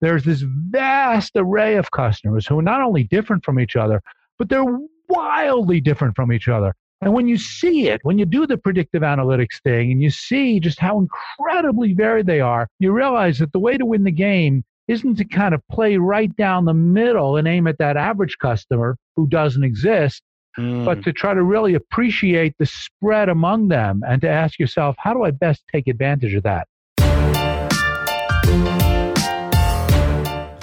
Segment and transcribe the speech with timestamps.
[0.00, 4.02] there's this vast array of customers who are not only different from each other,
[4.38, 6.74] but they're wildly different from each other.
[7.02, 10.60] And when you see it, when you do the predictive analytics thing and you see
[10.60, 14.64] just how incredibly varied they are, you realize that the way to win the game
[14.88, 18.96] isn't to kind of play right down the middle and aim at that average customer
[19.16, 20.22] who doesn't exist,
[20.58, 20.84] mm.
[20.84, 25.12] but to try to really appreciate the spread among them and to ask yourself, how
[25.12, 26.66] do I best take advantage of that?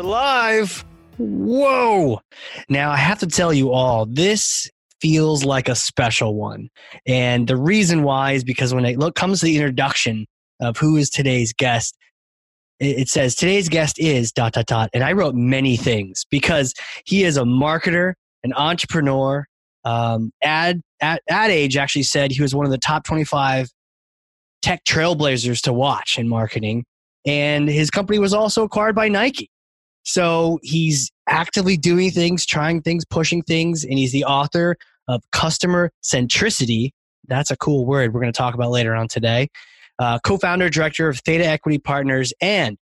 [0.00, 0.82] We're live.
[1.18, 2.22] Whoa.
[2.70, 4.66] Now, I have to tell you all, this
[4.98, 6.70] feels like a special one.
[7.06, 10.24] And the reason why is because when it look, comes to the introduction
[10.58, 11.98] of who is today's guest,
[12.78, 14.88] it, says today's guest is dot, dot, dot.
[14.94, 16.72] And I wrote many things because
[17.04, 19.44] he is a marketer, an entrepreneur.
[19.84, 23.68] Um, ad, ad, ad Age actually said he was one of the top 25
[24.62, 26.84] tech trailblazers to watch in marketing.
[27.26, 29.50] And his company was also acquired by Nike.
[30.04, 34.76] So he's actively doing things, trying things, pushing things, and he's the author
[35.08, 36.90] of Customer Centricity.
[37.28, 39.48] That's a cool word we're going to talk about later on today.
[39.98, 42.78] Uh, Co founder, director of Theta Equity Partners, and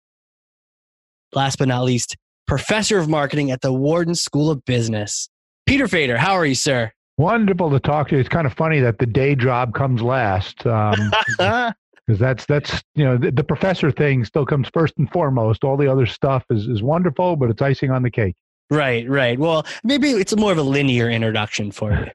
[1.33, 5.27] last but not least, professor of marketing at the Wharton School of Business.
[5.65, 6.91] Peter Fader, how are you, sir?
[7.17, 8.19] Wonderful to talk to you.
[8.19, 10.65] It's kind of funny that the day job comes last.
[10.67, 11.11] Um,
[12.07, 15.63] because that's that's you know the, the, professor thing still comes first and foremost.
[15.63, 18.35] All the other stuff is is wonderful, but it's icing on the cake.
[18.69, 19.37] Right, right.
[19.37, 22.05] Well, maybe it's more of a linear introduction for you.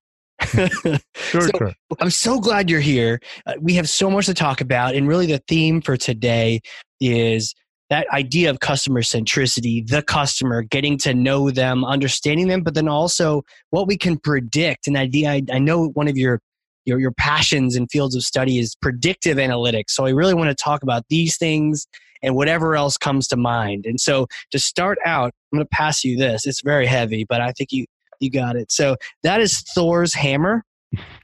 [1.15, 1.73] sure, so, sure.
[2.01, 3.21] I'm so glad you're here.
[3.47, 6.61] Uh, we have so much to talk about, and really the theme for today
[7.01, 7.55] is
[7.91, 12.89] that idea of customer centricity, the customer, getting to know them, understanding them, but then
[12.89, 14.87] also what we can predict.
[14.89, 16.41] An idea I, I know one of your
[16.85, 19.91] your, your passions and fields of study is predictive analytics.
[19.91, 21.87] So I really want to talk about these things
[22.23, 23.85] and whatever else comes to mind.
[23.87, 26.47] And so to start out, I'm going to pass you this.
[26.47, 27.87] It's very heavy, but I think you
[28.21, 28.71] you got it.
[28.71, 30.65] So that is Thor's hammer.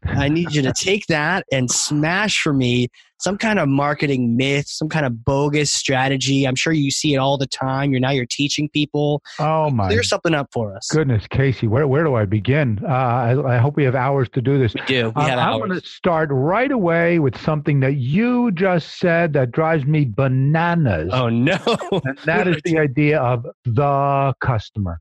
[0.04, 2.88] I need you to take that and smash for me
[3.21, 6.47] some kind of marketing myth, some kind of bogus strategy.
[6.47, 7.91] I'm sure you see it all the time.
[7.91, 9.23] You're now you're teaching people.
[9.39, 9.89] Oh my!
[9.89, 10.89] Clear something up for us.
[10.91, 12.81] Goodness, Casey, where where do I begin?
[12.83, 14.75] Uh, I, I, hope we have hours to do this.
[14.75, 15.12] We do.
[15.17, 19.50] We have I'm going to start right away with something that you just said that
[19.53, 21.11] drives me bananas.
[21.12, 21.59] Oh no!
[22.05, 25.00] and that is the idea of the customer.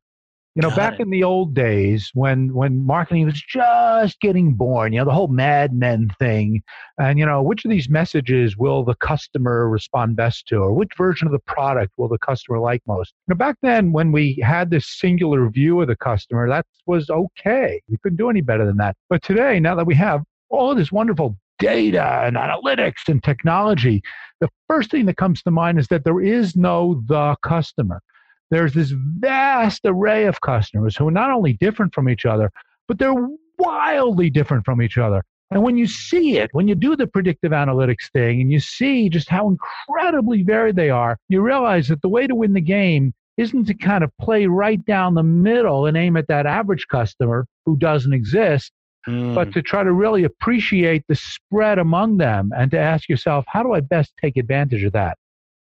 [0.57, 1.03] You know, Got back it.
[1.03, 5.27] in the old days when when marketing was just getting born, you know, the whole
[5.27, 6.63] Mad Men thing,
[6.99, 10.89] and you know, which of these messages will the customer respond best to, or which
[10.97, 13.13] version of the product will the customer like most?
[13.27, 17.07] You know, back then when we had this singular view of the customer, that was
[17.11, 17.79] okay.
[17.87, 18.95] We couldn't do any better than that.
[19.11, 24.01] But today, now that we have all this wonderful data and analytics and technology,
[24.41, 28.01] the first thing that comes to mind is that there is no the customer
[28.49, 32.51] there's this vast array of customers who are not only different from each other,
[32.87, 33.27] but they're
[33.57, 35.23] wildly different from each other.
[35.51, 39.09] And when you see it, when you do the predictive analytics thing and you see
[39.09, 43.13] just how incredibly varied they are, you realize that the way to win the game
[43.37, 47.45] isn't to kind of play right down the middle and aim at that average customer
[47.65, 48.71] who doesn't exist,
[49.07, 49.35] mm.
[49.35, 53.63] but to try to really appreciate the spread among them and to ask yourself, how
[53.63, 55.17] do I best take advantage of that?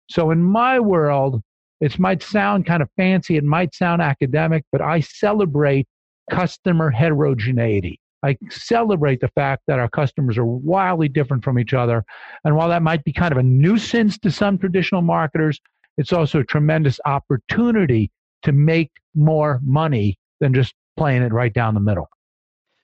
[0.09, 1.41] So in my world,
[1.85, 5.88] it might sound kind of fancy, it might sound academic, but I celebrate
[6.31, 8.00] customer heterogeneity.
[8.23, 12.03] I celebrate the fact that our customers are wildly different from each other.
[12.44, 15.59] And while that might be kind of a nuisance to some traditional marketers,
[16.00, 18.09] it's also a tremendous opportunity
[18.42, 22.10] to make more money than just playing it right down the middle.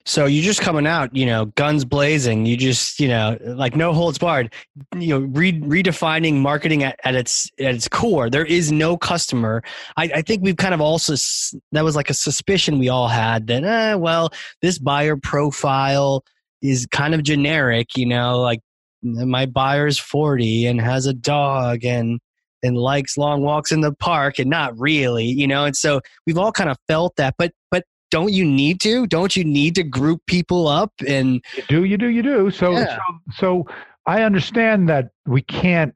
[0.05, 2.45] So you're just coming out, you know, guns blazing.
[2.45, 4.53] You just, you know, like no holds barred.
[4.97, 8.29] You know, re- redefining marketing at, at, its at its core.
[8.29, 9.63] There is no customer.
[9.97, 11.13] I, I think we've kind of also
[11.71, 14.31] that was like a suspicion we all had that, eh, well,
[14.61, 16.23] this buyer profile
[16.61, 17.95] is kind of generic.
[17.95, 18.61] You know, like
[19.03, 22.19] my buyer's 40 and has a dog and
[22.63, 26.37] and likes long walks in the park and not really you know and so we've
[26.37, 29.07] all kind of felt that but but don't you need to?
[29.07, 32.51] Don't you need to group people up and you do, you do, you do.
[32.51, 32.97] So, yeah.
[32.97, 33.01] so,
[33.33, 33.67] so
[34.05, 35.95] I understand that we can't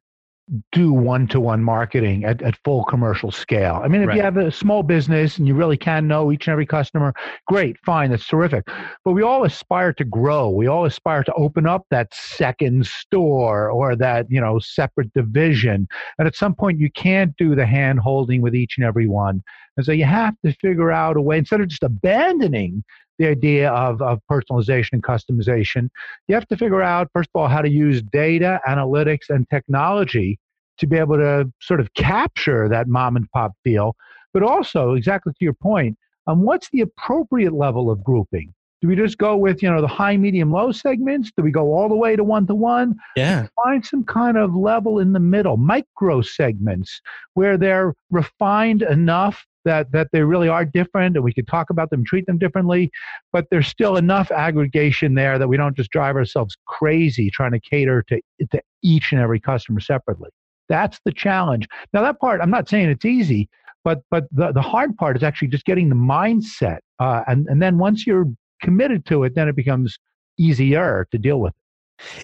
[0.71, 3.81] do one to one marketing at, at full commercial scale.
[3.83, 4.17] I mean, if Right.
[4.17, 7.13] you have a small business and you really can know each and every customer,
[7.47, 8.67] great, fine, that's terrific.
[9.03, 10.49] But we all aspire to grow.
[10.49, 15.87] We all aspire to open up that second store or that, you know, separate division.
[16.19, 19.41] And at some point, you can't do the hand holding with each and every one.
[19.77, 22.83] And so you have to figure out a way, instead of just abandoning
[23.17, 25.89] the idea of, of personalization and customization,
[26.27, 30.39] you have to figure out, first of all, how to use data, analytics, and technology
[30.77, 33.95] to be able to sort of capture that mom and pop feel.
[34.33, 35.97] But also, exactly to your point,
[36.27, 38.53] um, what's the appropriate level of grouping?
[38.81, 41.31] Do we just go with, you know, the high, medium, low segments?
[41.35, 42.95] Do we go all the way to one to one?
[43.15, 43.47] Yeah.
[43.63, 47.01] find some kind of level in the middle, micro segments
[47.33, 51.89] where they're refined enough that that they really are different and we could talk about
[51.89, 52.89] them, treat them differently,
[53.33, 57.59] but there's still enough aggregation there that we don't just drive ourselves crazy trying to
[57.59, 58.21] cater to,
[58.51, 60.29] to each and every customer separately.
[60.69, 61.67] That's the challenge.
[61.93, 63.49] Now that part, I'm not saying it's easy,
[63.83, 66.79] but but the, the hard part is actually just getting the mindset.
[66.99, 68.27] Uh, and, and then once you're
[68.61, 69.97] committed to it, then it becomes
[70.37, 71.53] easier to deal with.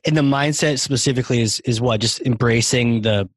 [0.05, 2.01] And the mindset specifically is is what?
[2.01, 3.29] Just embracing the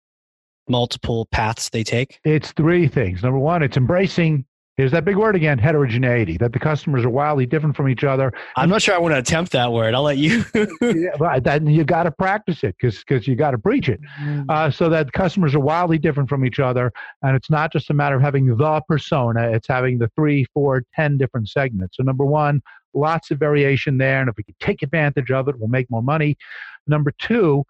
[0.68, 2.20] multiple paths they take.
[2.24, 3.22] It's three things.
[3.22, 4.44] Number one, it's embracing,
[4.76, 8.32] here's that big word again, heterogeneity, that the customers are wildly different from each other.
[8.56, 9.94] I'm not sure I want to attempt that word.
[9.94, 10.44] I'll let you.
[10.80, 14.00] yeah, but that, you got to practice it because you got to preach it.
[14.48, 16.92] Uh, so that customers are wildly different from each other.
[17.22, 20.84] And it's not just a matter of having the persona, it's having the three, four,
[20.94, 21.96] ten different segments.
[21.96, 22.62] So, number one,
[22.94, 24.20] lots of variation there.
[24.20, 26.36] And if we can take advantage of it, we'll make more money.
[26.86, 27.64] Number two,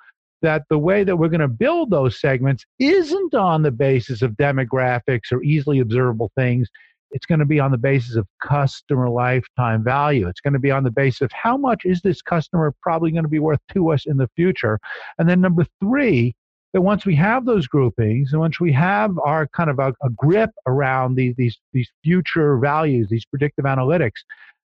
[0.45, 4.33] that the way that we're going to build those segments isn't on the basis of
[4.33, 6.69] demographics or easily observable things.
[7.13, 10.29] It's going to be on the basis of customer lifetime value.
[10.29, 13.25] It's going to be on the basis of how much is this customer probably going
[13.25, 14.79] to be worth to us in the future.
[15.19, 16.35] And then number three,
[16.75, 20.11] that once we have those groupings and once we have our kind of a, a
[20.11, 24.21] grip around these, these, these future values, these predictive analytics,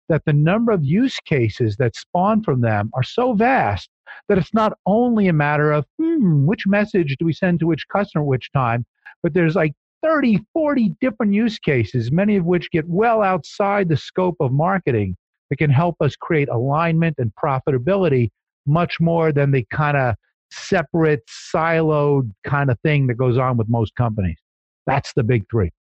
[0.08, 3.90] that the number of use cases that spawn from them are so vast
[4.28, 7.88] that it's not only a matter of hmm, which message do we send to which
[7.88, 8.86] customer at which time,
[9.24, 9.74] but there's like
[10.04, 15.16] 30, 40 different use cases, many of which get well outside the scope of marketing
[15.50, 18.30] that can help us create alignment and profitability
[18.66, 20.16] much more than the kind of
[20.52, 24.38] separate, siloed kind of thing that goes on with most companies.
[24.86, 25.72] That's the big three.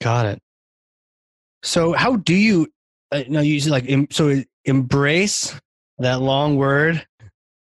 [0.00, 0.38] Got it.
[1.62, 2.68] So how do you?
[3.10, 5.58] Uh, no, you like so embrace
[5.98, 7.06] that long word.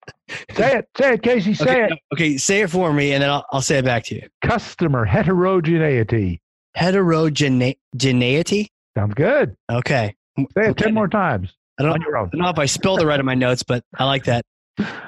[0.53, 1.99] Say it, say it, Casey, say okay, it.
[2.13, 4.27] okay, say it for me, and then I'll, I'll say it back to you.
[4.43, 6.41] Customer heterogeneity.
[6.75, 8.71] Heterogeneity.
[8.97, 9.55] Sounds good.
[9.71, 10.15] Okay.
[10.37, 10.83] Say it Okay.
[10.85, 12.27] 10 more times I don't, on your own.
[12.27, 14.43] I don't know if I spelled it right in my notes, but I like that.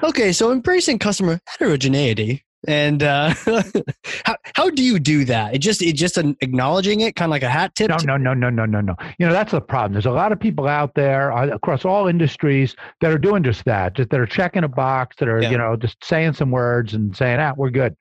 [0.02, 3.34] Okay, so embracing customer heterogeneity, and uh,
[4.24, 5.54] how how do you do that?
[5.54, 7.88] It just it just an acknowledging it, kind of like a hat tip.
[7.88, 8.94] No, no, no, no, no, no, no.
[9.18, 9.92] You know, that's the problem.
[9.92, 13.64] There's a lot of people out there uh, across all industries that are doing just
[13.64, 15.50] that, just that are checking a box, that are, Yeah.
[15.50, 17.96] you know, just saying some words and saying, ah, we're good.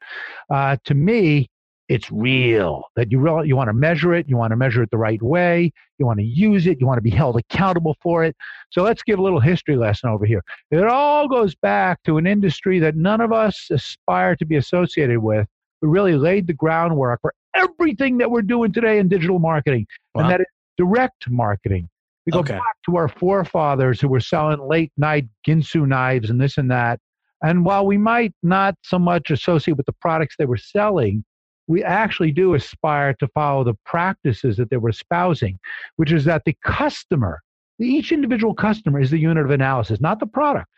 [0.50, 1.50] Uh, to me,
[1.88, 4.28] it's real that you really, you want to measure it.
[4.28, 5.72] You want to measure it the right way.
[6.00, 6.80] You want to use it.
[6.80, 8.36] You want to be held accountable for it.
[8.72, 10.42] So let's give a little history lesson over here.
[10.72, 15.20] It all goes back to an industry that none of us aspire to be associated
[15.20, 15.48] with,
[15.82, 20.24] but really laid the groundwork for everything that we're doing today in digital marketing Wow.
[20.24, 21.88] and that is direct marketing.
[22.26, 22.54] We go Okay.
[22.54, 27.00] back to our forefathers who were selling late night Ginsu knives and this and that.
[27.44, 31.24] And while we might not so much associate with the products they were selling,
[31.68, 35.60] we actually do aspire to follow the practices that they were espousing,
[35.96, 37.42] which is that the customer,
[37.80, 40.70] each individual customer is the unit of analysis, not the product.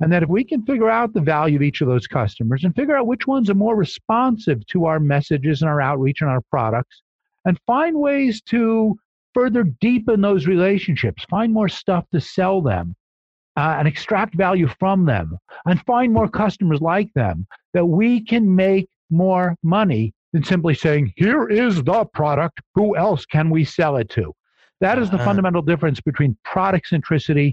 [0.00, 2.74] And that if we can figure out the value of each of those customers and
[2.74, 6.40] figure out which ones are more responsive to our messages and our outreach and our
[6.50, 7.02] products,
[7.44, 8.96] and find ways to
[9.34, 12.94] further deepen those relationships, find more stuff to sell them,
[13.58, 18.56] uh, and extract value from them, and find more customers like them, that we can
[18.56, 23.96] make more money than simply saying, here is the product, who else can we sell
[23.96, 24.34] it to?
[24.80, 25.24] That is the Uh-huh.
[25.26, 27.52] fundamental difference between product centricity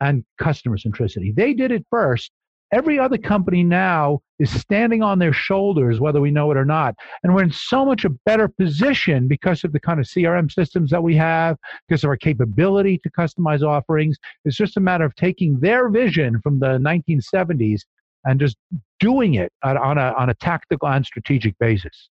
[0.00, 1.32] and customer centricity.
[1.34, 2.32] They did it first.
[2.72, 6.94] Every other company now is standing on their shoulders, whether we know it or not.
[7.22, 10.90] And we're in so much a better position because of the kind of CRM systems
[10.90, 14.16] that we have, because of our capability to customize offerings.
[14.46, 17.82] It's just a matter of taking their vision from the 1970s
[18.24, 18.56] and just
[19.00, 22.08] doing it on on a, on a tactical and strategic basis.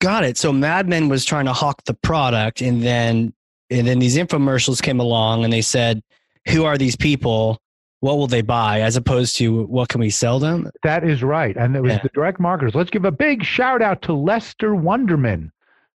[0.00, 0.36] Got it.
[0.38, 3.32] So Mad Men was trying to hawk the product, and then
[3.70, 6.02] and then these infomercials came along, and they said,
[6.48, 7.60] "Who are these people?
[8.00, 10.70] what will they buy as opposed to what can we sell them?
[10.82, 11.54] That is right.
[11.54, 11.98] And it was Yeah.
[12.02, 12.74] the direct marketers.
[12.74, 15.50] Let's give a big shout out to Lester Wunderman,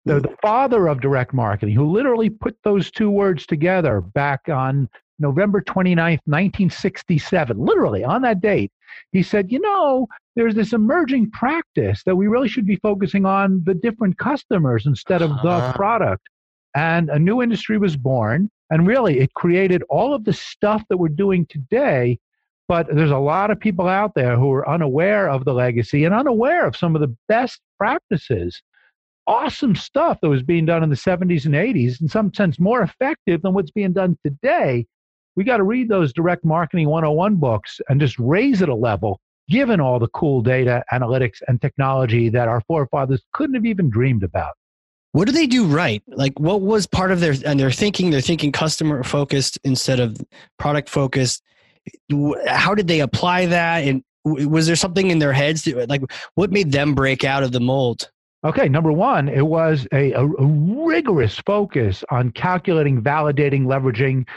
[0.04, 4.90] the, the father of direct marketing, who literally put those two words together back on
[5.20, 8.72] November 29th, 1967, literally on that date.
[9.12, 13.64] He said, you know, there's this emerging practice that we really should be focusing on
[13.66, 15.74] the different customers instead of the Ah.
[15.74, 16.28] product.
[16.76, 18.50] And a new industry was born.
[18.72, 22.18] And really, it created all of the stuff that we're doing today.
[22.68, 26.16] But there's a lot of people out there who are unaware of the legacy and
[26.16, 28.62] unaware of some of the best practices.
[29.28, 32.82] Awesome stuff that was being done in the 70s and 80s, in some sense more
[32.82, 34.88] effective than what's being done today.
[35.36, 39.20] We got to read those direct marketing 101 books and just raise it a level,
[39.50, 44.24] given all the cool data, analytics, and technology that our forefathers couldn't have even dreamed
[44.24, 44.54] about.
[45.14, 46.02] What do they do right?
[46.08, 48.10] Like, what was part of their and their thinking?
[48.10, 50.18] They're thinking customer focused instead of
[50.58, 51.44] product focused.
[52.48, 53.84] How did they apply that?
[53.84, 55.64] And was there something in their heads?
[55.66, 56.02] That, like,
[56.34, 58.10] what made them break out of the mold?
[58.44, 64.28] Okay, number one, it was a, a, a rigorous focus on calculating, validating, leveraging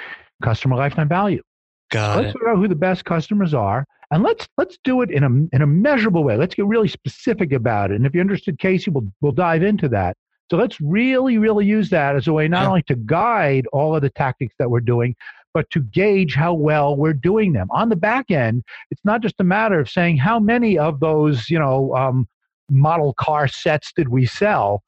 [0.42, 1.42] customer lifetime value.
[1.90, 5.22] Got let's figure out who the best customers are, and let's let's do it in
[5.22, 6.36] a in a measurable way.
[6.36, 7.96] Let's get really specific about it.
[7.96, 10.16] And if you're interested, Casey, we'll we'll dive into that.
[10.50, 12.68] So let's really, really use that as a way not Yeah.
[12.68, 15.16] only to guide all of the tactics that we're doing,
[15.54, 17.66] but to gauge how well we're doing them.
[17.70, 21.50] On the back end, it's not just a matter of saying how many of those,
[21.50, 22.28] you know, um,
[22.70, 24.82] model car sets did we sell,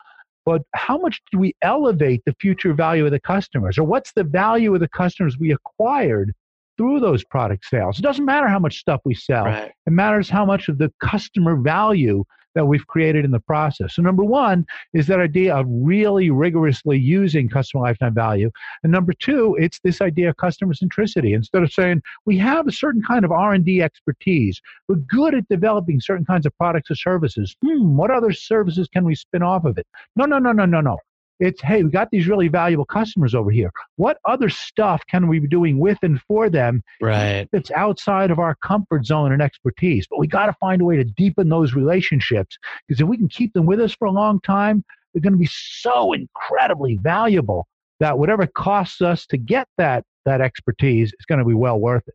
[0.49, 4.25] but how much do we elevate the future value of the customers, or what's the
[4.25, 6.33] value of the customers we acquired
[6.79, 7.99] through those product sales?
[7.99, 9.45] It doesn't matter how much stuff we sell.
[9.45, 9.71] Right.
[9.87, 12.25] It matters how much of the customer value
[12.59, 13.95] that we've created in the process.
[13.95, 18.51] So, number one is that idea of really rigorously using customer lifetime value.
[18.83, 21.37] And number two, it's this idea of customer centricity.
[21.37, 26.01] Instead of saying we have a certain kind of R&D expertise, we're good at developing
[26.01, 27.55] certain kinds of products or services.
[27.65, 29.87] Hmm, what other services can we spin off of it?
[30.17, 30.99] No, no, no, no, no, no.
[31.41, 33.71] It's hey, we got these really valuable customers over here.
[33.97, 37.49] What other stuff can we be doing with and for them Right.
[37.53, 40.07] that's outside of our comfort zone and expertise.
[40.09, 43.29] But we got to find a way to deepen those relationships because if we can
[43.29, 47.67] keep them with us for a long time, they're going to be so incredibly valuable
[48.01, 51.79] that whatever it costs us to get that that expertise is going to be well
[51.79, 52.15] worth it.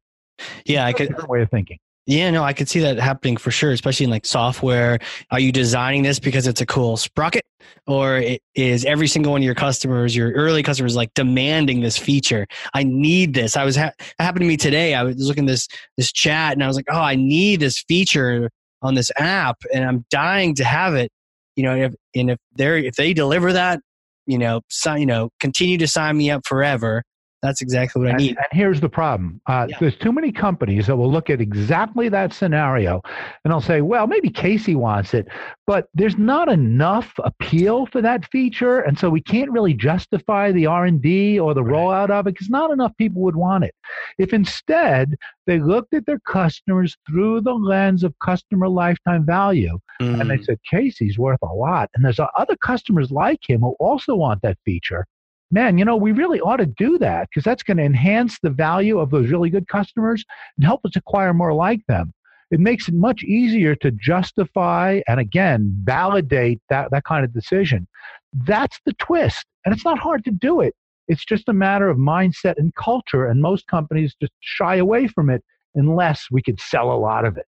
[0.65, 1.07] Yeah, I could.
[1.09, 1.79] Different way of thinking.
[2.05, 4.99] Yeah, no, I could see that happening for sure, especially in like software.
[5.31, 7.43] Are you designing this because it's a cool sprocket,
[7.87, 8.21] or
[8.55, 12.45] is every single one of your customers, your early customers, like demanding this feature?
[12.73, 13.55] I need this.
[13.55, 14.95] I was ha- happened to me today.
[14.95, 18.49] I was looking this this chat, and I was like, oh, I need this feature
[18.81, 21.09] on this app, and I'm dying to have it.
[21.55, 23.79] You know, if, and if they're if they deliver that,
[24.25, 27.03] you know, sign, you know, continue to sign me up forever.
[27.43, 28.37] That's exactly what I And, need.
[28.37, 29.41] and here's the problem.
[29.47, 29.77] Uh, Yeah.
[29.79, 33.01] There's too many companies that will look at exactly that scenario
[33.43, 35.27] and they'll say, well, maybe Casey wants it,
[35.67, 38.79] but there's not enough appeal for that feature.
[38.79, 41.73] And so we can't really justify the R&D or the Right.
[41.73, 43.75] rollout of it because not enough people would want it.
[44.17, 50.29] If instead they looked at their customers through the lens of customer lifetime value and
[50.29, 51.89] they Mm, said, Casey's worth a lot.
[51.95, 55.05] And there's other customers like him who also want that feature.
[55.53, 58.49] Man, you know, we really ought to do that because that's going to enhance the
[58.49, 60.25] value of those really good customers
[60.57, 62.11] and help us acquire more like them.
[62.49, 67.87] It makes it much easier to justify and again validate that, that kind of decision.
[68.33, 69.45] That's the twist.
[69.63, 70.73] And it's not hard to do it.
[71.07, 73.27] It's just a matter of mindset and culture.
[73.27, 75.43] And most companies just shy away from it
[75.75, 77.45] unless we could sell a lot of it.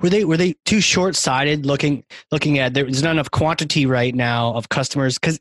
[0.00, 2.02] Were they were they too short sighted looking
[2.32, 5.38] looking at there's not enough quantity right now of customers because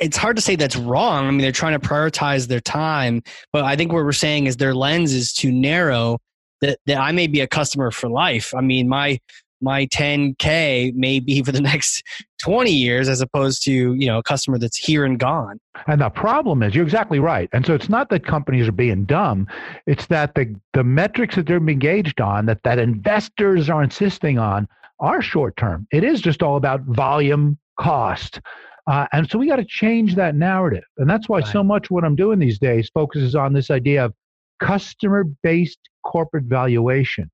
[0.00, 1.26] it's hard to say that's wrong.
[1.26, 3.22] I mean they're trying to prioritize their time,
[3.52, 6.18] but I think what we're saying is their lens is too narrow
[6.60, 8.52] that, that I may be a customer for life.
[8.54, 9.18] I mean my
[9.60, 12.02] my 10k may be for the next
[12.42, 15.58] 20 years as opposed to you know a customer that's here and gone.
[15.86, 17.48] And the problem is, you're exactly right.
[17.52, 19.46] And so it's not that companies are being dumb;
[19.86, 24.68] it's that the the metrics that they're engaged on, that that investors are insisting on,
[25.00, 25.86] are short term.
[25.92, 28.40] It is just all about volume, cost,
[28.86, 30.84] uh, and so we got to change that narrative.
[30.98, 34.14] And that's why so much what I'm doing these days focuses on this idea of
[34.60, 37.30] customer based corporate valuation.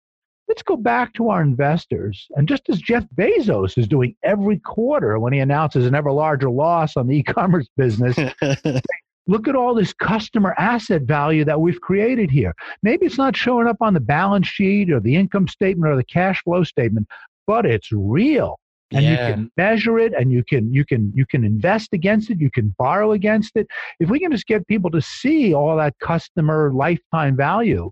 [0.49, 2.27] Let's go back to our investors.
[2.37, 6.51] And just as Jeff Bezos is doing every quarter when he announces an ever larger
[6.51, 8.17] loss on the e commerce business,
[9.27, 12.55] look at all this customer asset value that we've created here.
[12.83, 16.05] Maybe it's not showing up on the balance sheet or the income statement or the
[16.05, 17.09] cash flow statement,
[17.47, 18.59] but it's real.
[18.93, 22.41] And you can measure it and you can you can you can invest against it,
[22.41, 23.67] you can borrow against it.
[23.99, 27.91] If we can just get people to see all that customer lifetime value,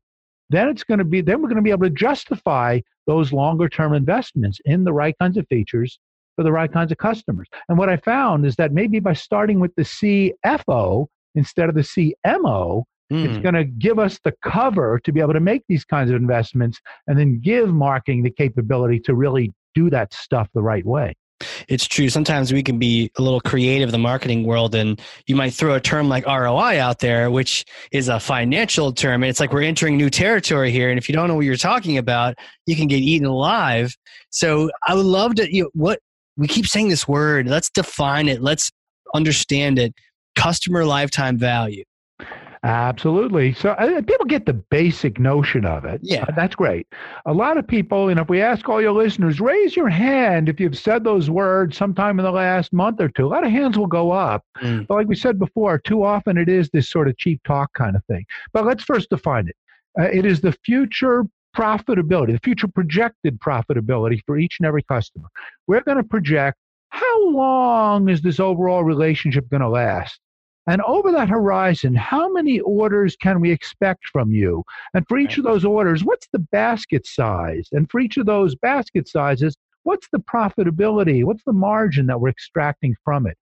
[0.54, 3.68] then it's going to be then we're going to be able to justify those longer
[3.68, 5.98] term investments in the right kinds of features
[6.36, 7.48] for the right kinds of customers.
[7.68, 11.82] And what I found is that maybe by starting with the CFO instead of the
[11.82, 13.24] CMO, mm.
[13.24, 13.42] it's hmm.
[13.42, 16.80] going to give us the cover to be able to make these kinds of investments
[17.06, 21.14] and then give marketing the capability to really do that stuff the right way
[21.68, 22.08] it's true.
[22.08, 25.74] Sometimes we can be a little creative in the marketing world, and you might throw
[25.74, 29.22] a term like ROI out there, which is a financial term.
[29.22, 30.90] And it's like we're entering new territory here.
[30.90, 32.34] And if you don't know what you're talking about,
[32.66, 33.94] you can get eaten alive.
[34.30, 36.00] So I would love to, you know, what
[36.36, 38.70] we keep saying this word, let's define it, let's
[39.14, 39.94] understand it.
[40.34, 41.84] Customer lifetime value.
[42.64, 43.52] Absolutely.
[43.52, 46.00] So uh, people get the basic notion of it.
[46.02, 46.22] Yeah.
[46.22, 46.86] Uh, that's great.
[47.26, 50.58] A lot of people, and if we ask all your listeners, raise your hand if
[50.58, 53.26] you've said those words sometime in the last month or two.
[53.26, 54.42] A lot of hands will go up.
[54.62, 54.86] Mm.
[54.86, 57.96] But like we said before, too often it is this sort of cheap talk kind
[57.96, 58.24] of thing.
[58.54, 59.56] But let's first define it.
[60.00, 65.28] Uh, it is the future profitability, the future projected profitability for each and every customer.
[65.66, 66.56] We're going to project
[66.88, 70.18] how long is this overall relationship going to last?
[70.66, 74.64] And over that horizon, how many orders can we expect from you?
[74.94, 77.68] And for each of those orders, what's the basket size?
[77.72, 81.24] And for each of those basket sizes, what's the profitability?
[81.24, 83.36] What's the margin that we're extracting from it?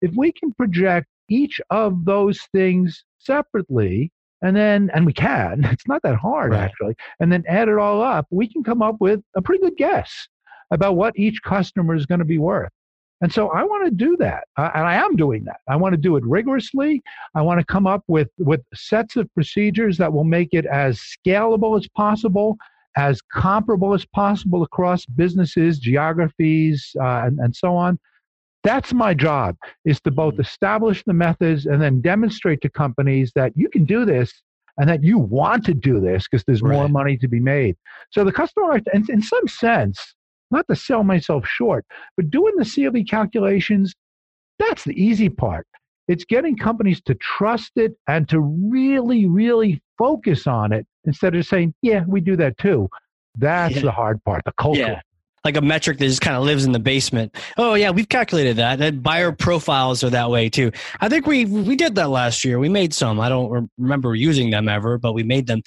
[0.00, 5.88] If we can project each of those things separately, and then, and we can, it's
[5.88, 6.62] not that hard right.
[6.62, 9.76] actually, and then add it all up, we can come up with a pretty good
[9.76, 10.28] guess
[10.70, 12.70] about what each customer is going to be worth.
[13.20, 14.44] And so I want to do that.
[14.56, 15.60] Uh, and I am doing that.
[15.68, 17.02] I want to do it rigorously.
[17.34, 21.00] I want to come up with, with sets of procedures that will make it as
[21.00, 22.56] scalable as possible,
[22.96, 27.98] as comparable as possible across businesses, geographies, uh, and, and so on.
[28.64, 30.42] That's my job is to both mm-hmm.
[30.42, 34.32] establish the methods and then demonstrate to companies that you can do this
[34.78, 36.72] and that you want to do this because there's right.
[36.72, 37.76] more money to be made.
[38.10, 40.14] So the customer, in, in some sense,
[40.50, 41.84] not to sell myself short,
[42.16, 43.94] but doing the CLV calculations,
[44.58, 45.66] that's the easy part.
[46.08, 51.46] It's getting companies to trust it and to really, really focus on it instead of
[51.46, 52.88] saying, yeah, we do that too.
[53.36, 53.82] That's yeah.
[53.82, 54.80] the hard part, the culture.
[54.80, 55.00] Yeah
[55.44, 57.34] like a metric that just kind of lives in the basement.
[57.56, 58.78] Oh yeah, we've calculated that.
[58.78, 60.70] That buyer profiles are that way too.
[61.00, 62.58] I think we we did that last year.
[62.58, 63.20] We made some.
[63.20, 65.62] I don't remember using them ever, but we made them.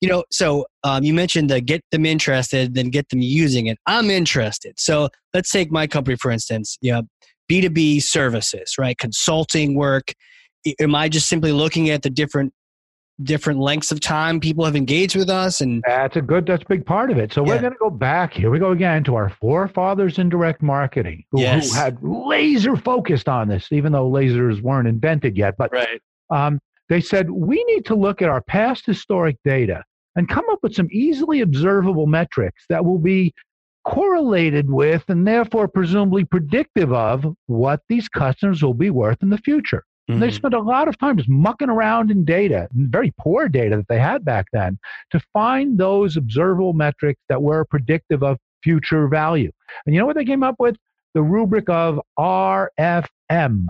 [0.00, 3.78] You know, so um, you mentioned the get them interested, then get them using it.
[3.86, 4.74] I'm interested.
[4.78, 6.78] So let's take my company for instance.
[6.80, 7.02] Yeah,
[7.50, 8.96] B2B services, right?
[8.96, 10.12] Consulting work.
[10.80, 12.54] Am I just simply looking at the different
[13.22, 16.68] different lengths of time people have engaged with us and that's a good that's a
[16.68, 17.52] big part of it so yeah.
[17.52, 21.22] we're going to go back here we go again to our forefathers in direct marketing
[21.30, 21.70] who, yes.
[21.70, 26.02] who, had laser focused on this even though lasers weren't invented yet but right.
[26.30, 29.84] um, they said we need to look at our past historic data
[30.16, 33.32] and come up with some easily observable metrics that will be
[33.84, 39.38] correlated with and therefore presumably predictive of what these customers will be worth in the
[39.38, 40.20] future Mm-hmm.
[40.20, 43.88] They spent a lot of time just mucking around in data, very poor data that
[43.88, 44.78] they had back then,
[45.10, 49.50] to find those observable metrics that were predictive of future value.
[49.86, 50.76] And you know what they came up with?
[51.14, 53.66] The rubric of RFM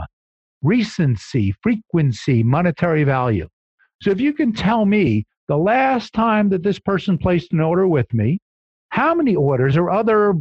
[0.63, 3.49] recency, frequency, monetary value.
[4.03, 7.87] So if you can tell me the last time that this person placed an order
[7.87, 8.39] with me,
[8.89, 10.35] how many orders or other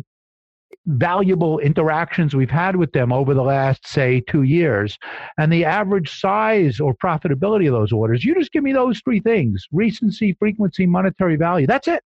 [0.86, 4.98] valuable interactions we've had with them over the last, say, two years,
[5.38, 8.26] and the average size or profitability of those orders.
[8.26, 11.68] You just give me those three things recency, frequency, monetary value.
[11.68, 12.04] That's it.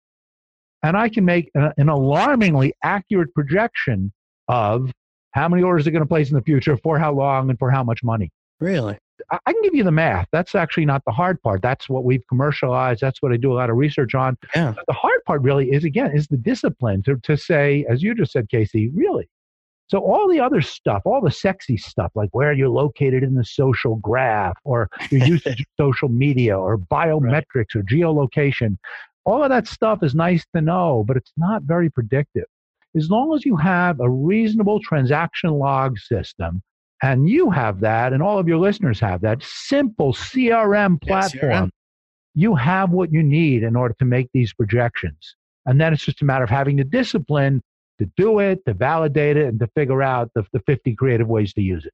[0.82, 4.12] And I can make an alarmingly accurate projection
[4.48, 4.92] of
[5.30, 7.70] how many orders they're going to place in the future, for how long, and for
[7.70, 8.30] how much money.
[8.60, 8.98] Really?
[9.30, 10.28] I can give you the math.
[10.32, 11.62] That's actually not the hard part.
[11.62, 13.00] That's what we've commercialized.
[13.00, 14.36] That's what I do a lot of research on.
[14.54, 14.72] Yeah.
[14.74, 18.14] But the hard part really is again is the discipline to to say, as you
[18.14, 19.28] just said, Casey, really.
[19.88, 23.44] So all the other stuff, all the sexy stuff, like where you're located in the
[23.44, 27.76] social graph, or your usage of social media, or biometrics, right.
[27.76, 28.78] or geolocation,
[29.24, 32.44] all of that stuff is nice to know, but it's not very predictive.
[32.96, 36.62] As long as you have a reasonable transaction log system
[37.04, 41.50] and you have that, and all of your listeners have that simple CRM platform.
[41.50, 41.70] Yeah, CRM.
[42.34, 45.36] You have what you need in order to make these projections.
[45.66, 47.62] And then it's just a matter of having the discipline
[47.98, 51.52] to do it, to validate it, and to figure out the, the 50 creative ways
[51.52, 51.92] to use it.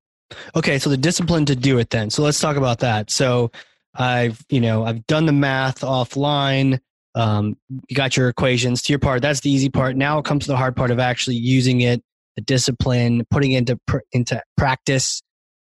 [0.55, 2.09] Okay, so the discipline to do it then.
[2.09, 3.11] So let's talk about that.
[3.11, 3.51] So
[3.95, 6.79] I've, you know, I've done the math offline.
[7.17, 7.57] Um,
[7.89, 9.23] you got your equations to your part.
[9.23, 9.97] That's the easy part.
[9.97, 12.01] Now it comes to the hard part of actually using it
[12.37, 15.23] the discipline, putting into pr- into practice.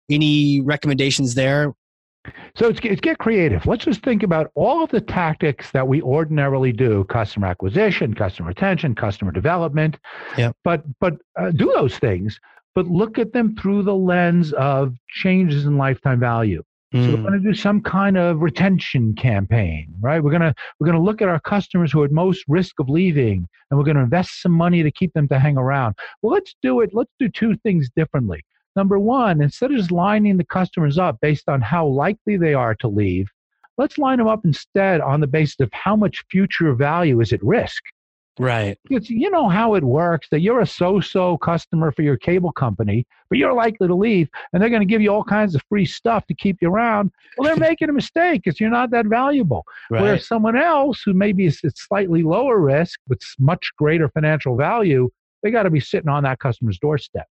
[0.09, 1.73] Any recommendations there?
[2.55, 3.65] So it's, it's get creative.
[3.65, 8.49] Let's just think about all of the tactics that we ordinarily do: customer acquisition, customer
[8.49, 9.97] retention, customer development.
[10.37, 10.55] Yep.
[10.63, 12.39] But but uh, do those things,
[12.75, 16.63] but look at them through the lens of changes in lifetime value.
[16.99, 20.23] So we're Mm, going to do some kind of retention campaign, right?
[20.23, 22.79] We're going to we're going to look at our customers who are at most risk
[22.79, 25.95] of leaving, and we're going to invest some money to keep them to hang around.
[26.21, 26.91] Well, let's do it.
[26.93, 28.43] Let's do two things differently.
[28.75, 32.75] Number one, instead of just lining the customers up based on how likely they are
[32.75, 33.27] to leave,
[33.77, 37.43] let's line them up instead on the basis of how much future value is at
[37.43, 37.83] risk.
[38.39, 38.77] Right.
[38.89, 43.05] It's, you know how it works that you're a so-so customer for your cable company,
[43.29, 45.85] but you're likely to leave, and they're going to give you all kinds of free
[45.85, 47.11] stuff to keep you around.
[47.37, 49.65] Well, they're making a mistake because you're not that valuable.
[49.89, 50.01] Right.
[50.01, 55.09] Whereas someone else who maybe is at slightly lower risk but much greater financial value,
[55.43, 57.27] they got to be sitting on that customer's doorstep.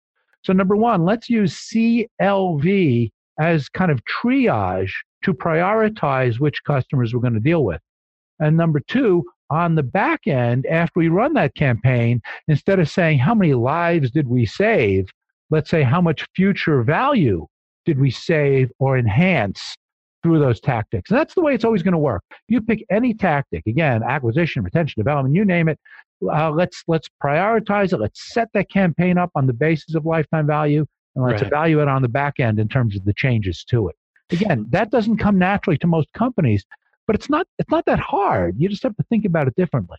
[0.44, 4.92] So number one, let's use CLV as kind of triage
[5.24, 7.82] to prioritize which customers we're going to deal with.
[8.40, 13.20] And number two, on the back end, after we run that campaign, instead of saying
[13.20, 15.10] how many lives did we save,
[15.50, 17.46] let's say how much future value
[17.86, 19.76] did we save or enhance
[20.24, 21.12] through those tactics.
[21.12, 22.24] And that's the way it's always going to work.
[22.48, 25.78] You pick any tactic, again, acquisition, retention, development, you name it.
[26.32, 28.00] Uh, let's let's prioritize it.
[28.00, 31.48] Let's set that campaign up on the basis of lifetime value, and let's Right.
[31.48, 33.96] evaluate on the back end in terms of the changes to it.
[34.32, 36.66] Again, that doesn't come naturally to most companies,
[37.08, 38.56] but it's not it's not that hard.
[38.58, 39.98] You just have to think about it differently.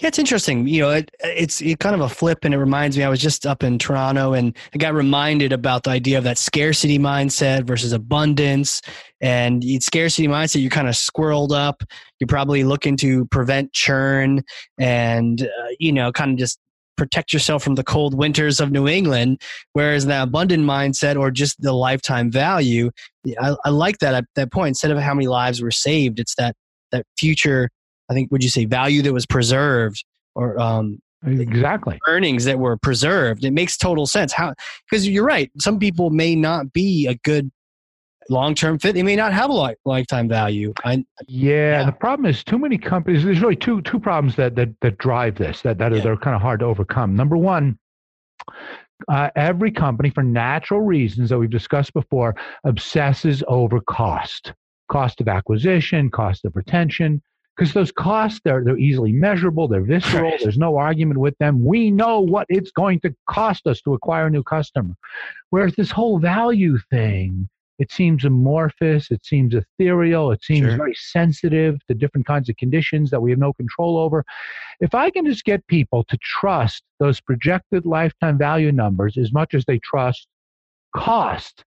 [0.00, 0.66] Yeah, it's interesting.
[0.66, 3.04] You know, it, it's it kind of a flip, and it reminds me.
[3.04, 6.38] I was just up in Toronto, and I got reminded about the idea of that
[6.38, 8.80] scarcity mindset versus abundance.
[9.20, 11.82] And scarcity mindset, you're kind of squirreled up.
[12.20, 14.42] You're probably looking to prevent churn,
[14.78, 16.58] and uh, you know, kind of just
[16.96, 19.40] protect yourself from the cold winters of New England.
[19.72, 22.90] Whereas the abundant mindset, or just the lifetime value,
[23.40, 24.68] I, I like that at that point.
[24.68, 26.54] Instead of how many lives were saved, it's that
[26.92, 27.68] that future
[28.08, 30.04] I think would you say value that was preserved
[30.34, 31.98] or um, Exactly.
[32.06, 33.44] earnings that were preserved.
[33.44, 34.32] It makes total sense.
[34.32, 34.54] How
[34.88, 35.50] because you're right.
[35.58, 37.50] Some people may not be a good
[38.30, 38.94] long term fit.
[38.94, 40.72] They may not have a li- lifetime value.
[40.84, 41.84] I, Yeah, Yeah.
[41.86, 43.24] the problem is too many companies.
[43.24, 46.02] There's really two two problems that that that drive this that that are Yeah.
[46.02, 47.14] they're kind of hard to overcome.
[47.16, 47.78] Number one,
[49.08, 52.34] uh, every company, for natural reasons that we've discussed before,
[52.64, 54.52] obsesses over cost,
[54.90, 57.22] cost of acquisition, cost of retention.
[57.56, 61.64] Because those costs, they're, they're easily measurable, they're visceral, there's no argument with them.
[61.64, 64.94] We know what it's going to cost us to acquire a new customer.
[65.48, 70.76] Whereas this whole value thing, it seems amorphous, it seems ethereal, it seems Sure.
[70.76, 74.24] very sensitive to different kinds of conditions that we have no control over.
[74.80, 79.54] If I can just get people to trust those projected lifetime value numbers as much
[79.54, 80.26] as they trust
[80.94, 81.64] cost,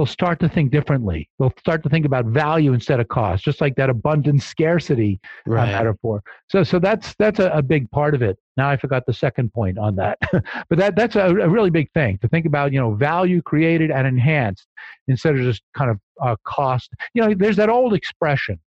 [0.00, 1.28] they'll start to think differently.
[1.38, 5.50] They'll start to think about value instead of cost, just like that abundant scarcity uh,
[5.50, 6.22] metaphor.
[6.48, 8.38] So, so that's that's a, a big part of it.
[8.56, 11.92] Now I forgot the second point on that, but that that's a, a really big
[11.92, 12.72] thing to think about.
[12.72, 14.66] You know, value created and enhanced
[15.06, 16.90] instead of just kind of uh, cost.
[17.12, 18.58] You know, there's that old expression.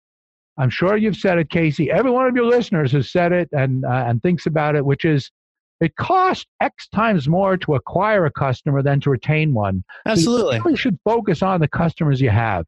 [0.60, 1.90] I'm sure you've said it, Casey.
[1.90, 5.04] Every one of your listeners has said it and uh, and thinks about it, which
[5.04, 5.32] is.
[5.84, 9.84] It costs X times more to acquire a customer than to retain one.
[10.06, 10.58] So Absolutely.
[10.58, 12.66] You really should focus on the customers you have.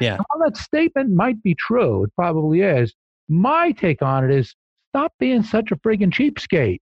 [0.00, 0.16] Yeah.
[0.16, 2.94] While that statement might be true, it probably is.
[3.28, 4.54] My take on it is
[4.90, 6.80] stop being such a friggin' cheapskate.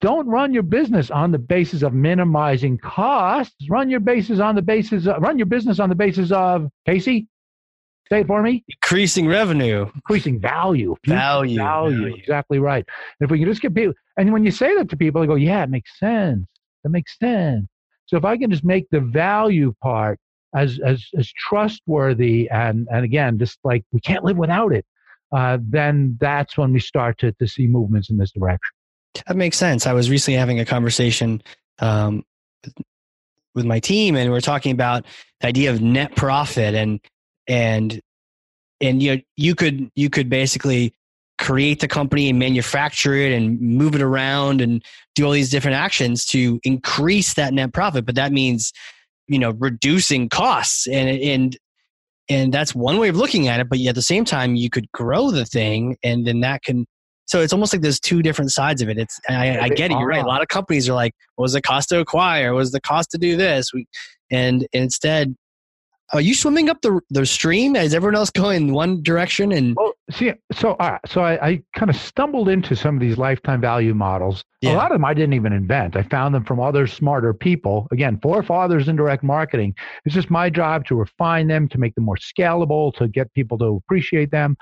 [0.00, 3.68] Don't run your business on the basis of minimizing costs.
[3.68, 7.26] Run your basis on the basis of, run your business on the basis of Casey.
[8.10, 8.64] Say it for me.
[8.68, 9.90] Increasing revenue.
[9.94, 10.96] Increasing value.
[11.06, 12.00] Value, Value.
[12.00, 12.14] value.
[12.14, 12.84] Exactly right.
[13.20, 15.26] And if we can just get people, and when you say that to people, they
[15.26, 16.46] go, "Yeah, it makes sense.
[16.82, 17.66] That makes sense."
[18.06, 20.18] So if I can just make the value part
[20.54, 24.86] as as as trustworthy and and again, just like we can't live without it,
[25.32, 28.74] uh, then that's when we start to to see movements in this direction.
[29.26, 29.86] That makes sense.
[29.86, 31.42] I was recently having a conversation
[31.80, 32.24] um,
[33.54, 35.04] with my team, and we are talking about
[35.40, 37.00] the idea of net profit, and
[37.48, 38.00] and
[38.80, 40.94] and you know, you could you could basically
[41.38, 44.84] create the company and manufacture it and move it around and
[45.14, 48.72] do all these different actions to increase that net profit, but that means
[49.26, 50.86] you know reducing costs.
[50.86, 51.56] And and
[52.30, 53.68] and that's one way of looking at it.
[53.68, 56.86] But at the same time you could grow the thing and then that can
[57.26, 58.96] so it's almost like there's two different sides of it.
[58.96, 59.98] It's i, I get it.
[59.98, 60.24] You're right.
[60.24, 62.52] A lot of companies are like what was the cost to acquire?
[62.52, 63.72] What was the cost to do this?
[63.72, 63.86] We,
[64.30, 65.36] and, and instead
[66.12, 69.94] are you swimming up the the stream is everyone else going one direction and Well,
[70.10, 73.92] See, so uh, so I, I kind of stumbled into some of these lifetime value
[73.92, 74.42] models.
[74.62, 74.72] Yeah.
[74.72, 75.96] A lot of them I didn't even invent.
[75.96, 77.88] I found them from other smarter people.
[77.92, 79.74] Again, forefathers in direct marketing.
[80.06, 83.58] It's just my job to refine them, to make them more scalable, to get people
[83.58, 84.56] to appreciate them.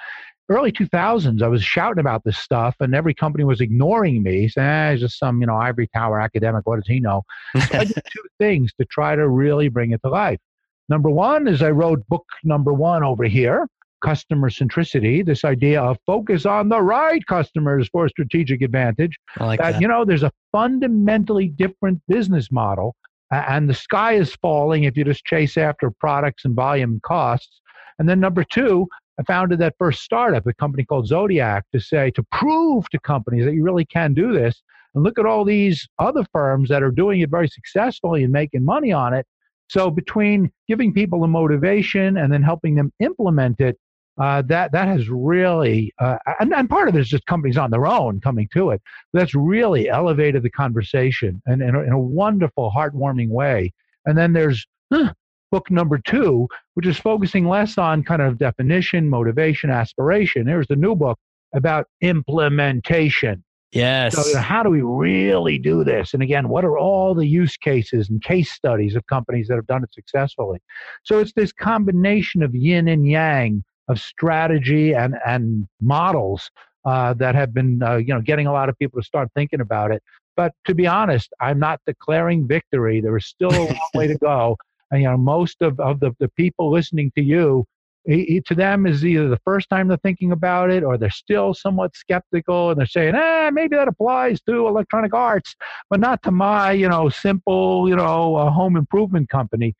[0.49, 4.67] Early 2000s, I was shouting about this stuff, and every company was ignoring me, saying,
[4.67, 6.67] eh, "He's just some, you know, ivory tower academic.
[6.67, 7.23] What does he know?"
[7.69, 10.41] So I did two things to try to really bring it to life.
[10.89, 13.67] Number one is I wrote book number one over here
[14.03, 19.19] customer centricity, this idea of focus on the right customers for strategic advantage.
[19.39, 19.81] I like that, that.
[19.81, 22.95] you know, there's a fundamentally different business model,
[23.33, 27.03] uh, and the sky is falling if you just chase after products and volume and
[27.03, 27.61] costs.
[27.99, 28.87] And then number two,
[29.19, 33.47] I founded that first startup, a company called Zodiac, to say to prove to companies
[33.47, 34.63] that you really can do this.
[34.95, 38.65] And look at all these other firms that are doing it very successfully and making
[38.65, 39.27] money on it.
[39.69, 43.79] So between giving people the motivation and then helping them implement it,
[44.19, 47.71] uh, that that has really uh, and, and part of it is just companies on
[47.71, 48.81] their own coming to it.
[49.13, 53.73] That's really elevated the conversation and in, in a wonderful, heartwarming way.
[54.07, 55.13] And then there's huh,
[55.51, 60.47] book number two, which is focusing less on kind of definition, motivation, aspiration.
[60.47, 61.19] There's the new book
[61.55, 63.45] about implementation.
[63.73, 64.33] Yes.
[64.33, 66.15] So, how do we really do this?
[66.15, 69.67] And again, what are all the use cases and case studies of companies that have
[69.67, 70.61] done it successfully?
[71.03, 76.51] So, it's this combination of yin and yang of strategy and, and models
[76.85, 79.61] uh, that have been, uh, you know, getting a lot of people to start thinking
[79.61, 80.03] about it.
[80.37, 83.01] But to be honest, I'm not declaring victory.
[83.01, 84.57] There is still a long way to go.
[84.91, 87.65] And, you know, most of, of the, the people listening to you,
[88.07, 91.97] to them is either the first time they're thinking about it or they're still somewhat
[91.97, 95.57] skeptical and they're saying, eh, maybe that applies to electronic arts,
[95.91, 99.75] but not to my, you know, simple, you know, uh, home improvement company.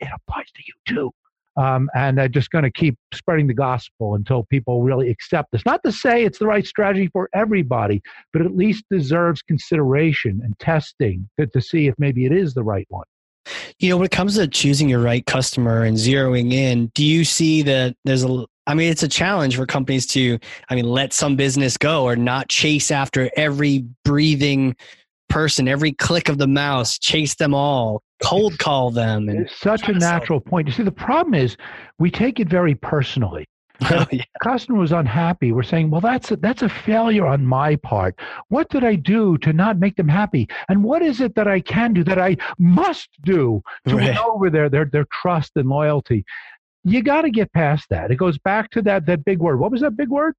[0.00, 1.10] It applies to you too.
[1.56, 5.64] Um, and they're just going to keep spreading the gospel until people really accept this.
[5.66, 8.00] Not to say it's the right strategy for everybody,
[8.32, 12.62] but at least deserves consideration and testing to, to see if maybe it is the
[12.62, 13.04] right one.
[13.78, 17.24] You know, when it comes to choosing your right customer and zeroing in, do you
[17.24, 20.38] see that there's a I mean, it's a challenge for companies to,
[20.70, 24.76] I mean, let some business go or not chase after every breathing
[25.28, 29.28] person, every click of the mouse, chase them all, cold call them.
[29.28, 30.68] And it's such a natural point.
[30.68, 31.56] You see, the problem is
[31.98, 33.46] we take it very personally.
[33.90, 34.24] Oh, yeah.
[34.42, 35.52] customer was unhappy.
[35.52, 38.18] We're saying, well, that's a, that's a failure on my part.
[38.48, 40.48] What did I do to not make them happy?
[40.68, 44.08] And what is it that I can do that I must do to Right.
[44.08, 46.24] win over their, their, their trust and loyalty?
[46.84, 48.10] You got to get past that.
[48.10, 49.58] It goes back to that, that big word.
[49.60, 50.34] What was that big word?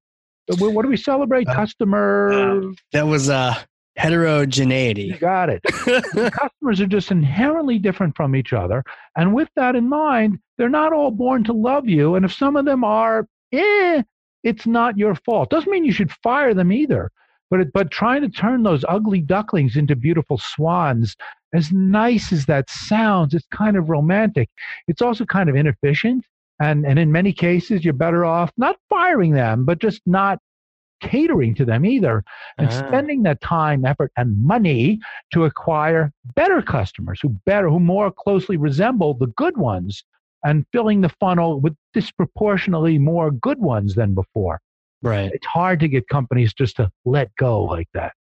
[0.58, 1.48] What do we celebrate?
[1.48, 2.60] Uh, Customer.
[2.92, 3.64] that was uh, you
[4.02, 5.12] heterogeneity.
[5.18, 5.62] got it.
[6.32, 8.82] customers are just inherently different from each other.
[9.16, 12.14] And with that in mind, they're not all born to love you.
[12.16, 14.02] And if some of them are, eh,
[14.42, 15.50] it's not your fault.
[15.50, 17.10] Doesn't mean you should fire them either.
[17.50, 21.14] But, it, but trying to turn those ugly ducklings into beautiful swans,
[21.52, 24.48] as nice as that sounds, it's kind of romantic.
[24.88, 26.24] It's also kind of inefficient.
[26.60, 30.38] And, and in many cases, you're better off not firing them, but just not
[31.00, 32.24] catering to them either
[32.58, 32.86] and Ah.
[32.88, 34.98] spending that time, effort, and money
[35.32, 40.02] to acquire better customers who better, who more closely resemble the good ones,
[40.44, 44.60] and filling the funnel with disproportionately more good ones than before.
[45.02, 45.30] Right.
[45.32, 48.12] It's hard to get companies just to let go like that.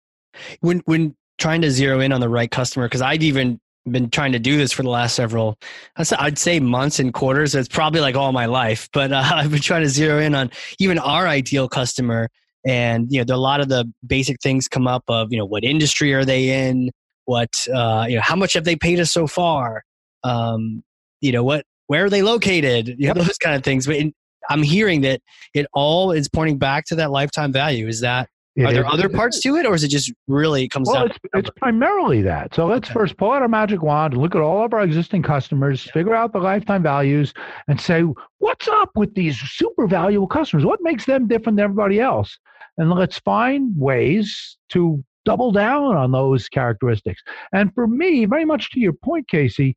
[0.61, 4.33] When when trying to zero in on the right customer, because I've even been trying
[4.33, 5.59] to do this for the last several,
[5.97, 7.55] I'd say- months and quarters.
[7.55, 10.51] It's probably like all my life, but uh, I've been trying to zero in on
[10.79, 12.29] even our ideal customer.
[12.67, 15.47] And you know, there a lot of the basic things come up of you know
[15.47, 16.91] what industry are they in,
[17.25, 19.83] what uh, you know, how much have they paid us so far,
[20.25, 20.83] um,
[21.21, 23.87] you know, what where are they located, you know, those kind of things.
[23.87, 24.15] But in,
[24.49, 25.21] I'm hearing that
[25.53, 27.87] it all is pointing back to that lifetime value.
[27.87, 30.69] Is that It are there other parts to it, or is it just really it
[30.71, 31.11] comes Well, down?
[31.11, 32.55] it's, it's primarily that.
[32.55, 32.95] So let's Okay.
[32.95, 36.15] first pull out our magic wand and look at all of our existing customers, figure
[36.15, 37.35] out the lifetime values,
[37.69, 38.05] and say,
[38.39, 40.65] what's up with these super valuable customers?
[40.65, 42.39] What makes them different than everybody else?
[42.79, 47.23] And let's find ways to double down on those characteristics.
[47.53, 49.77] And for me, very much to your point, Casey,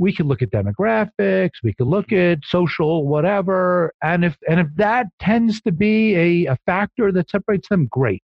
[0.00, 4.66] we could look at demographics, we could look at social whatever, and if and if
[4.76, 8.22] that tends to be a, a factor that separates them, great.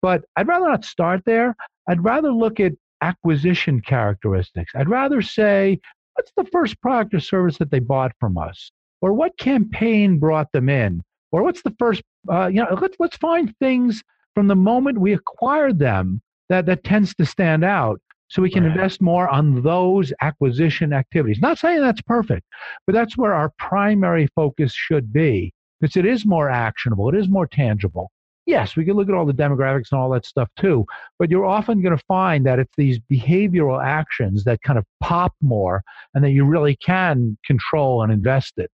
[0.00, 1.56] But I'd rather not start there.
[1.88, 4.72] I'd rather look at acquisition characteristics.
[4.76, 5.80] I'd rather say,
[6.14, 8.70] what's the first product or service that they bought from us?
[9.02, 11.02] Or what campaign brought them in?
[11.32, 14.02] Or what's the first, uh, you know, let's, let's find things
[14.34, 18.64] from the moment we acquired them that, that tends to stand out so we can
[18.64, 18.72] Right.
[18.72, 21.40] invest more on those acquisition activities.
[21.40, 22.46] Not saying that's perfect,
[22.86, 25.52] but that's where our primary focus should be.
[25.78, 28.10] because it is more actionable, it is more tangible.
[28.46, 30.86] Yes, we can look at all the demographics and all that stuff too,
[31.18, 35.34] but you're often going to find that it's these behavioral actions that kind of pop
[35.42, 35.82] more
[36.14, 38.70] and that you really can control and invest it.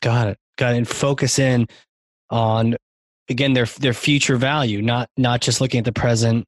[0.00, 0.38] Got it.
[0.58, 0.78] Got it.
[0.78, 1.66] And focus in
[2.30, 2.76] on
[3.28, 6.44] again their their future value, not not just looking at the present.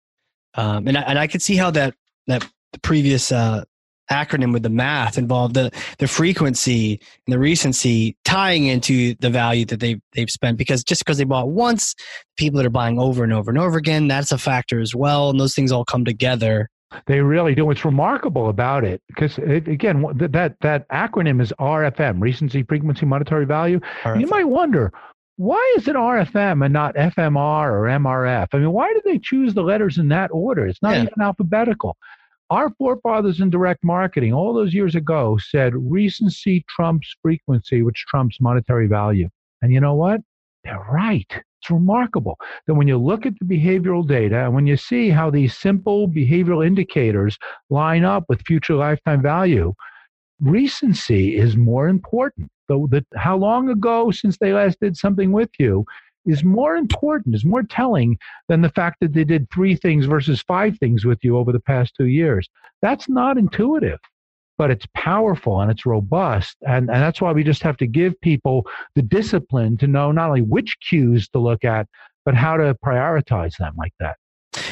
[0.55, 1.95] Um, and I, and I could see how that
[2.27, 2.47] that
[2.83, 3.65] previous uh,
[4.11, 9.65] acronym with the math involved the the frequency and the recency tying into the value
[9.65, 11.95] that they've they've spent because just because they bought once,
[12.37, 15.31] people that are buying over and over and over again, that's a factor as well,
[15.31, 16.69] and those things all come together.
[17.07, 17.65] They really do.
[17.65, 23.47] What's remarkable about it, because it, again, that that acronym is RFM, recency, frequency, monetary
[23.47, 23.79] value.
[24.03, 24.21] RFM.
[24.21, 24.93] You might wonder,
[25.41, 28.49] why is it RFM and not FMR or MRF?
[28.53, 30.67] I mean, why did they choose the letters in that order?
[30.67, 31.05] It's not yeah.
[31.05, 31.97] even alphabetical.
[32.51, 38.37] Our forefathers in direct marketing all those years ago said recency trumps frequency, which trumps
[38.39, 39.31] monetary value.
[39.63, 40.21] And you know what?
[40.63, 41.27] They're right.
[41.31, 45.31] It's remarkable that when you look at the behavioral data and when you see how
[45.31, 47.39] these simple behavioral indicators
[47.71, 49.73] line up with future lifetime value,
[50.39, 55.51] recency is more important the, the how long ago since they last did something with
[55.59, 55.85] you
[56.27, 58.17] is more important, is more telling
[58.49, 61.61] than the fact that they did three things versus five things with you over the
[61.61, 62.49] past two years.
[62.83, 63.99] That's not intuitive,
[64.59, 66.57] but it's powerful and it's robust.
[66.67, 70.29] And, and that's why we just have to give people the discipline to know not
[70.29, 71.89] only which cues to look at,
[72.25, 74.17] but how to prioritize them like that.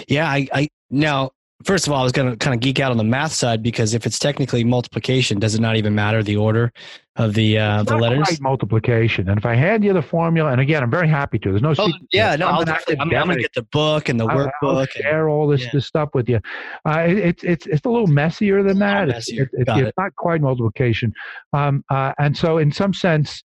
[0.07, 1.31] Yeah, I, I now
[1.65, 3.63] first of all, I was going to kind of geek out on the math side
[3.63, 6.73] because if it's technically multiplication, does it not even matter the order
[7.17, 8.41] of the uh, the letters?
[8.41, 9.29] multiplication.
[9.29, 11.51] And if I hand you the formula, and again, I'm very happy to.
[11.51, 11.75] There's no.
[11.77, 12.69] Oh, yeah, no, I'm,
[13.01, 14.53] I'm going to get the book and the workbook.
[14.63, 15.71] I'll share all this, yeah.
[15.73, 16.41] this stuff with you.
[16.87, 19.09] Uh, it, it's it's it's a little messier than that.
[19.09, 19.51] Messier.
[19.53, 21.13] It's, it, it's not quite multiplication,
[21.53, 23.43] um, uh, and so in some sense.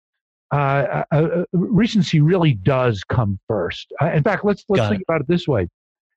[0.55, 3.91] Uh, uh, uh, recency really does come first.
[4.13, 5.67] in fact, let's let's Got think about it this way: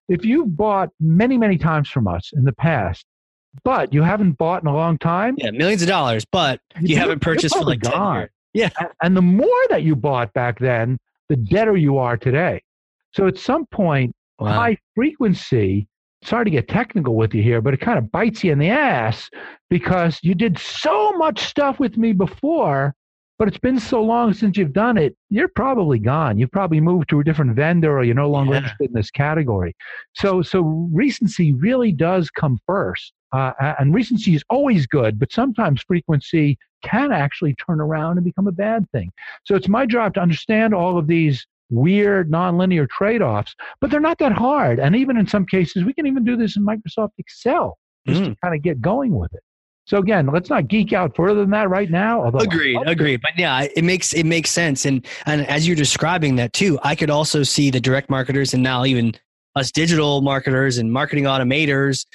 [0.07, 3.05] if you've bought many, many times from us in the past,
[3.63, 7.21] but you haven't bought in a long time, yeah, millions of dollars, but you haven't
[7.21, 7.91] purchased for like gone.
[7.93, 8.29] 10 years.
[8.53, 8.69] Yeah.
[9.01, 10.97] And the more that you bought back then,
[11.29, 12.61] the deader you are today.
[13.13, 14.51] So at some point, wow.
[14.51, 15.87] high frequency,
[16.23, 18.69] sorry to get technical with you here, but it kind of bites you in the
[18.69, 19.29] ass
[19.69, 22.93] because you did so much stuff with me before
[23.37, 26.37] but it's been so long since you've done it, you're probably gone.
[26.37, 28.59] You've probably moved to a different vendor or you're no longer yeah.
[28.59, 29.75] interested in this category.
[30.13, 33.13] So, so recency really does come first.
[33.31, 38.47] Uh, and recency is always good, but sometimes frequency can actually turn around and become
[38.47, 39.11] a bad thing.
[39.43, 44.19] So it's my job to understand all of these weird nonlinear trade-offs, but they're not
[44.19, 44.79] that hard.
[44.79, 48.25] And even in some cases, we can even do this in Microsoft Excel just mm.
[48.27, 49.41] to kind of get going with it.
[49.85, 52.25] So again, let's not geek out further than that right now.
[52.25, 53.21] Agreed, agreed.
[53.21, 54.85] But yeah, it makes it makes sense.
[54.85, 58.63] And and as you're describing that too, I could also see the direct marketers and
[58.63, 59.13] now even
[59.55, 62.05] us digital marketers and marketing automators.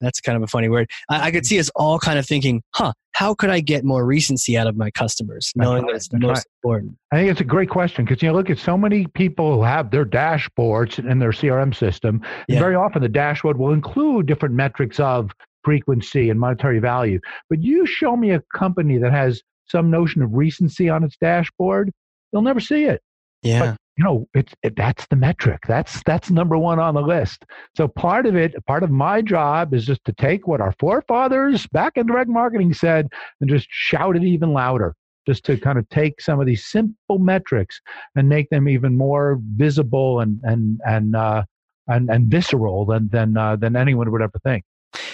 [0.00, 0.90] That's kind of a funny word.
[1.10, 4.06] I, I could see us all kind of thinking, huh, how could I get more
[4.06, 6.44] recency out of my customers, knowing that it's the most right.
[6.64, 6.96] important?
[7.12, 9.62] I think it's a great question because you know, look at so many people who
[9.62, 12.22] have their dashboards in their CRM system.
[12.48, 12.60] Yeah.
[12.60, 15.32] very often the dashboard will include different metrics of
[15.64, 17.20] frequency and monetary value.
[17.48, 21.92] But you show me a company that has some notion of recency on its dashboard,
[22.32, 23.00] you'll never see it.
[23.42, 23.60] Yeah.
[23.60, 25.60] But, you know, it's it, that's the metric.
[25.66, 27.44] That's that's number one on the list.
[27.76, 31.66] So part of it, part of my job is just to take what our forefathers
[31.68, 33.08] back in direct marketing said
[33.40, 34.94] and just shout it even louder.
[35.26, 37.78] Just to kind of take some of these simple metrics
[38.16, 41.44] and make them even more visible and and and uh,
[41.88, 44.64] and, and visceral than than uh, than anyone would ever think.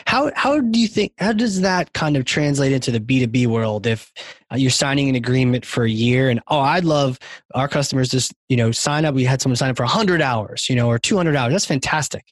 [0.07, 3.27] How how do you think how does that kind of translate into the B two
[3.27, 3.87] B world?
[3.87, 4.13] If
[4.53, 7.19] uh, you're signing an agreement for a year, and oh, I'd love
[7.55, 9.17] our customers just you know sign up.
[9.17, 11.53] We had someone sign up for 100 hours, you know, or 200 hours.
[11.53, 12.25] That's fantastic.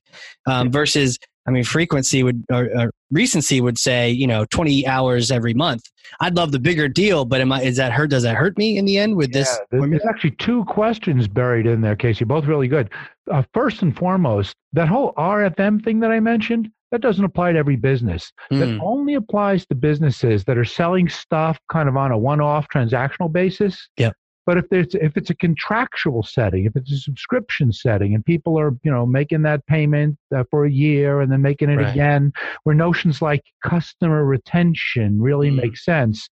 [0.47, 5.33] Um, versus, I mean, frequency would or, or, recency would say you know 20 hours
[5.33, 5.83] every month.
[6.21, 8.11] I'd love the bigger deal, but am I is that hurt?
[8.11, 9.59] Does that hurt me in the end with yeah, this?
[9.73, 12.25] There's actually two questions buried in there, Casey.
[12.25, 12.91] Both really good.
[13.29, 17.59] Uh, first and foremost, that whole RFM thing that I mentioned that doesn't apply to
[17.59, 18.33] every business.
[18.53, 18.61] Mm.
[18.61, 23.33] That only applies to businesses that are selling stuff kind of on a one-off transactional
[23.33, 23.89] basis.
[23.97, 24.13] Yeah.
[24.47, 28.61] But if it's if it's a contractual setting, if it's a subscription setting, and people
[28.61, 31.91] are you know making that payment uh, for a year and then making it right.
[31.91, 32.33] again,
[32.63, 35.57] where notions like customer retention really mm.
[35.57, 36.29] make sense,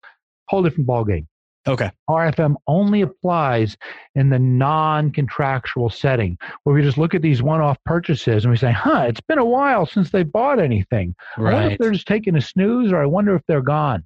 [0.48, 1.26] whole different ballgame.
[1.68, 1.90] Okay.
[2.10, 3.76] RFM only applies
[4.14, 8.50] in the non contractual setting where we just look at these one off purchases and
[8.50, 11.14] we say, huh, it's been a while since they bought anything.
[11.38, 11.52] Right.
[11.52, 14.04] I wonder if they're just taking a snooze or I wonder if they're gone.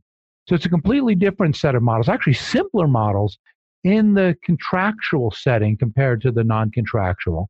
[0.48, 3.38] So it's a completely different set of models, actually simpler models
[3.84, 7.48] in the contractual setting compared to the non contractual.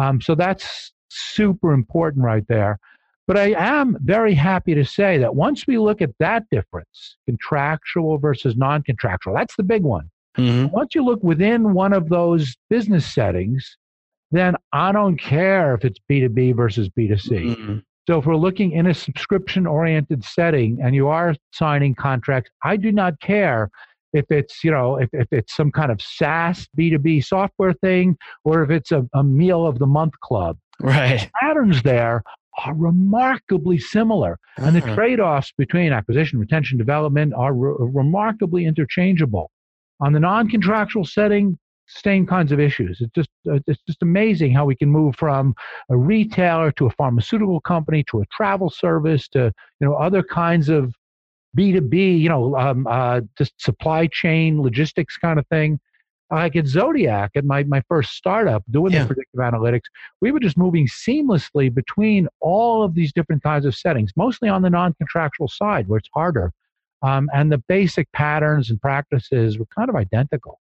[0.00, 2.78] Um, so that's super important right there.
[3.28, 8.16] But I am very happy to say that once we look at that difference, contractual
[8.16, 10.10] versus non contractual, that's the big one.
[10.38, 10.74] Mm-hmm.
[10.74, 13.76] Once you look within one of those business settings,
[14.30, 17.54] then I don't care if it's B2B versus B2C.
[17.54, 17.78] Mm-hmm.
[18.08, 22.76] So if we're looking in a subscription oriented setting and you are signing contracts, I
[22.76, 23.68] do not care
[24.14, 28.62] if it's, you know, if, if it's some kind of SaaS B2B software thing or
[28.62, 30.56] if it's a, a meal of the month club.
[30.80, 31.20] Right.
[31.20, 32.22] The patterns there
[32.64, 34.38] are remarkably similar.
[34.56, 34.94] And the uh-huh.
[34.94, 39.50] trade offs between acquisition, retention, development are re- remarkably interchangeable.
[40.00, 42.98] On the non contractual setting, same kinds of issues.
[43.00, 45.54] It's just uh, it's just amazing how we can move from
[45.88, 50.68] a retailer to a pharmaceutical company to a travel service to you know other kinds
[50.68, 50.94] of
[51.54, 55.80] B two B, you know, um, uh, just supply chain logistics kind of thing.
[56.30, 59.02] Like at Zodiac, at my, my first startup doing yeah.
[59.02, 59.84] the predictive analytics,
[60.20, 64.62] we were just moving seamlessly between all of these different kinds of settings, mostly on
[64.62, 66.52] the non contractual side where it's harder.
[67.02, 70.60] Um, and the basic patterns and practices were kind of identical.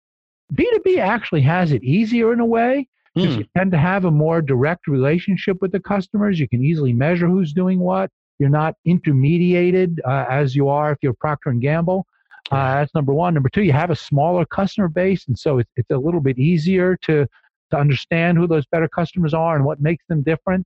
[0.53, 3.39] B2B actually has it easier in a way because mm.
[3.39, 6.39] you tend to have a more direct relationship with the customers.
[6.39, 8.10] You can easily measure who's doing what.
[8.39, 12.05] You're not intermediated uh, as you are if you're Procter and Gamble.
[12.51, 13.33] Uh, that's number one.
[13.33, 16.37] Number two, you have a smaller customer base, and so it's, it's a little bit
[16.37, 17.27] easier to
[17.71, 20.65] to understand who those better customers are and what makes them different.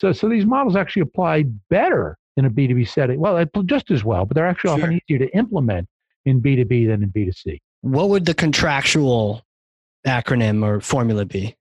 [0.00, 3.20] So, so these models actually apply better in a B2B setting.
[3.20, 4.84] Well, just as well, but they're actually sure.
[4.84, 5.88] often easier to implement
[6.24, 7.58] in B2B than in B2C.
[7.82, 9.42] What would the contractual
[10.06, 11.56] acronym or formula be?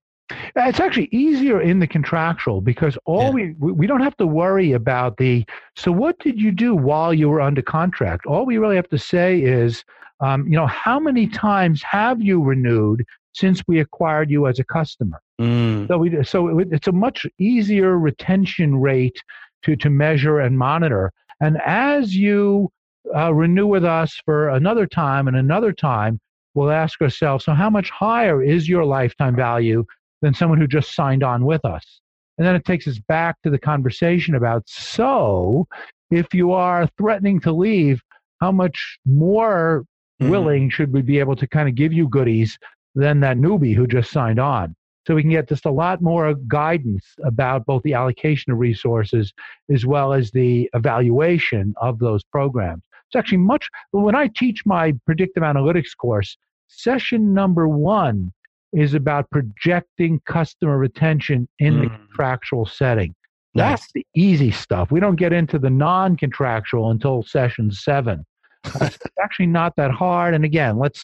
[0.55, 3.53] It's actually easier in the contractual because all yeah.
[3.59, 5.45] we we don't have to worry about the.
[5.75, 8.25] So what did you do while you were under contract?
[8.25, 9.83] All we really have to say is,
[10.19, 13.03] um, you know, how many times have you renewed
[13.33, 15.21] since we acquired you as a customer?
[15.39, 15.87] Mm.
[15.87, 19.17] So we so it's a much easier retention rate
[19.63, 21.11] to to measure and monitor.
[21.39, 22.71] And as you
[23.15, 26.19] uh, renew with us for another time and another time,
[26.53, 29.85] we'll ask ourselves, so how much higher is your lifetime value
[30.21, 32.01] than someone who just signed on with us?
[32.37, 35.67] And then it takes us back to the conversation about, so
[36.09, 38.01] if you are threatening to leave,
[38.39, 39.85] how much more
[40.21, 40.31] mm-hmm.
[40.31, 42.57] willing should we be able to kind of give you goodies
[42.95, 44.75] than that newbie who just signed on?
[45.07, 49.33] So we can get just a lot more guidance about both the allocation of resources
[49.71, 52.83] as well as the evaluation of those programs.
[53.07, 58.31] It's actually much, when I teach my predictive analytics course, session number one
[58.73, 61.83] is about projecting customer retention in mm.
[61.83, 63.13] the contractual setting.
[63.53, 64.91] That's the easy stuff.
[64.91, 68.25] We don't get into the non contractual until session seven.
[68.63, 70.33] it's actually not that hard.
[70.33, 71.03] And again, let's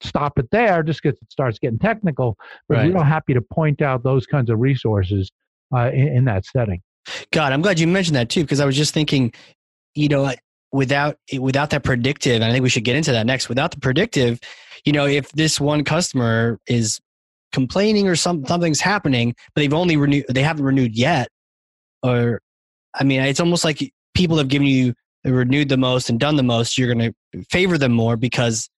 [0.00, 2.36] stop it there just because it starts getting technical.
[2.68, 2.94] But right.
[2.94, 5.30] we're happy to point out those kinds of resources
[5.74, 6.82] uh, in, in, that setting.
[7.32, 9.32] God, I'm glad you mentioned that too, because I was just thinking,
[9.94, 10.32] you know,
[10.72, 13.48] without without that predictive, and I think we should get into that next.
[13.48, 14.40] Without the predictive,
[14.86, 17.00] you know, if this one customer is
[17.52, 21.28] complaining or some, something's happening, but they've only renewed, they haven't renewed yet,
[22.02, 22.40] or
[22.94, 26.42] I mean, it's almost like people have given you renewed the most and done the
[26.42, 26.78] most.
[26.78, 28.70] You're going to favor them more because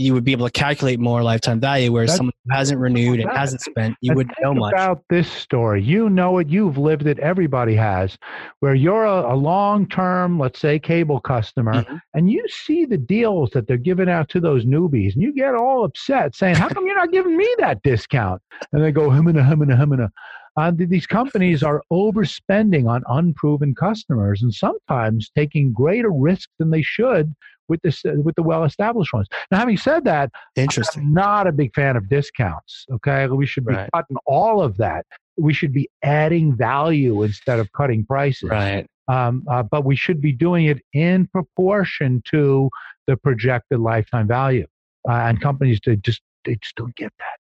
[0.00, 1.92] you would be able to calculate more lifetime value.
[1.92, 4.72] Whereas That's, someone who hasn't renewed and hasn't spent, you wouldn't know much.
[4.72, 8.16] About this story, you know it, you've lived it, everybody has.
[8.60, 11.96] Where you're a, a long term, let's say, cable customer, mm-hmm.
[12.14, 15.54] and you see the deals that they're giving out to those newbies, and you get
[15.54, 18.40] all upset saying, How come you're not giving me that discount?
[18.72, 20.10] And they go, Humana, humana, humana.
[20.56, 26.82] Uh, these companies are overspending on unproven customers and sometimes taking greater risks than they
[26.82, 27.32] should
[27.70, 29.28] with this with the well established ones.
[29.50, 31.04] Now, having said that, interesting.
[31.04, 32.84] I'm not a big fan of discounts.
[32.92, 33.88] Okay, we should be right.
[33.94, 35.06] cutting all of that.
[35.38, 38.50] We should be adding value instead of cutting prices.
[38.50, 38.86] Right.
[39.08, 42.68] Um, uh, but we should be doing it in proportion to
[43.06, 44.66] the projected lifetime value.
[45.08, 47.40] Uh, and companies they just they just don't get that.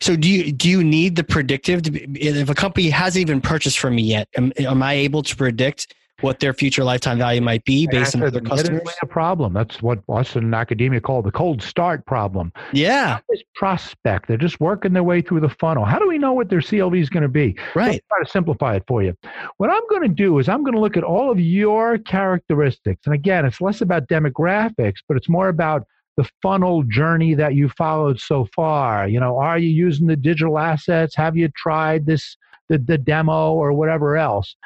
[0.00, 1.82] So do you do you need the predictive?
[1.82, 5.36] Be, if a company hasn't even purchased from me yet, am, am I able to
[5.36, 8.82] predict what their future lifetime value might be based on other customers?
[9.02, 9.52] a problem.
[9.52, 12.52] That's what us in academia call the cold start problem.
[12.72, 13.18] Yeah.
[13.28, 15.84] This prospect, they're just working their way through the funnel.
[15.84, 17.56] How do we know what their CLV is going to be?
[17.74, 18.02] Right.
[18.08, 19.14] try to simplify it for you.
[19.58, 23.02] What I'm going to do is I'm going to look at all of your characteristics.
[23.06, 27.68] And again, it's less about demographics, but it's more about the funnel journey that you
[27.68, 29.06] followed so far.
[29.06, 31.14] You know, are you using the digital assets?
[31.14, 32.36] Have you tried this
[32.68, 34.56] the, the demo or whatever else?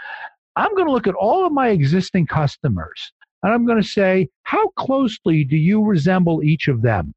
[0.57, 4.29] I'm going to look at all of my existing customers and I'm going to say,
[4.45, 7.15] how closely do you resemble each of them?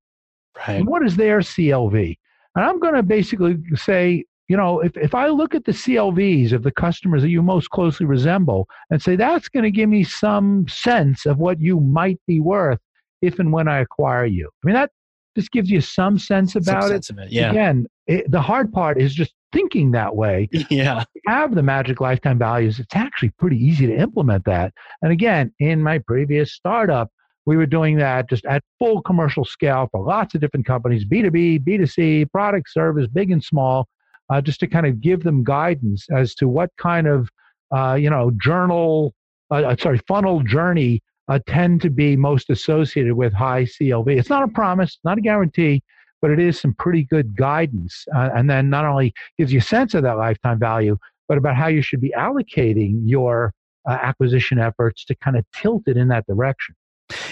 [0.57, 0.77] Right.
[0.77, 2.17] And what is their CLV?
[2.55, 6.53] And I'm going to basically say, you know, if, if I look at the CLVs
[6.53, 10.03] of the customers that you most closely resemble and say that's going to give me
[10.03, 12.79] some sense of what you might be worth
[13.21, 14.49] if and when I acquire you.
[14.63, 14.91] I mean, that
[15.37, 16.93] just gives you some sense about Some it.
[16.93, 17.31] sense of it.
[17.31, 17.51] Yeah.
[17.51, 20.49] Again, it, the hard part is just thinking that way.
[20.69, 21.03] Yeah.
[21.27, 22.79] Have the magic lifetime values.
[22.79, 24.73] It's actually pretty easy to implement that.
[25.01, 27.09] And again, in my previous startup,
[27.45, 31.63] we were doing that just at full commercial scale for lots of different companies B2B,
[31.63, 33.87] B2C, product, service, big and small,
[34.29, 37.29] uh, just to kind of give them guidance as to what kind of,
[37.75, 39.13] uh, you know, journal,
[39.51, 44.07] uh, uh, sorry, funnel journey uh, tend to be most associated with high CLV.
[44.17, 45.81] It's not a promise, not a guarantee,
[46.21, 48.05] but it is some pretty good guidance.
[48.15, 50.97] Uh, and then not only gives you a sense of that lifetime value,
[51.27, 53.53] but about how you should be allocating your
[53.87, 56.75] uh, acquisition efforts to kind of tilt it in that direction.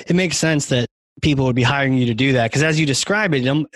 [0.08, 0.88] it makes sense that
[1.22, 3.68] people would be hiring you to do that because as you describe it um,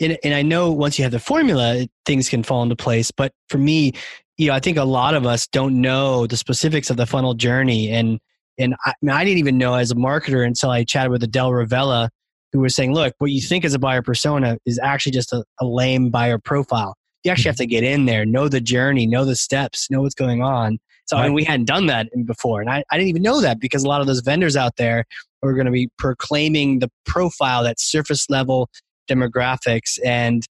[0.00, 3.58] and, i know once you have the formula things can fall into place but for
[3.58, 3.92] me
[4.38, 7.34] you know i think a lot of us don't know the specifics of the funnel
[7.34, 8.18] journey and
[8.58, 12.08] and I, I didn't even know as a marketer until i chatted with adele revella
[12.52, 15.44] who was saying look what you think is a buyer persona is actually just a,
[15.60, 16.94] a lame buyer profile.
[17.24, 20.14] You actually have to get in there know the journey know the steps know what's
[20.14, 20.78] going on.
[21.06, 23.60] So I mean, we hadn't done that before, and I, I didn't even know that
[23.60, 25.04] because a lot of those vendors out there
[25.42, 28.70] are going to be proclaiming the profile, that surface level
[29.10, 30.46] demographics, and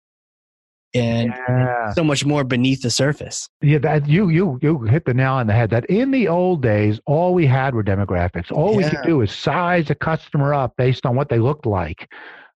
[0.94, 1.90] and Yeah.
[1.92, 3.48] so much more beneath the surface.
[3.60, 5.70] Yeah, that you you you hit the nail on the head.
[5.70, 8.50] That in the old days, all we had were demographics.
[8.50, 12.08] All we could do is size a customer up based on what they looked like.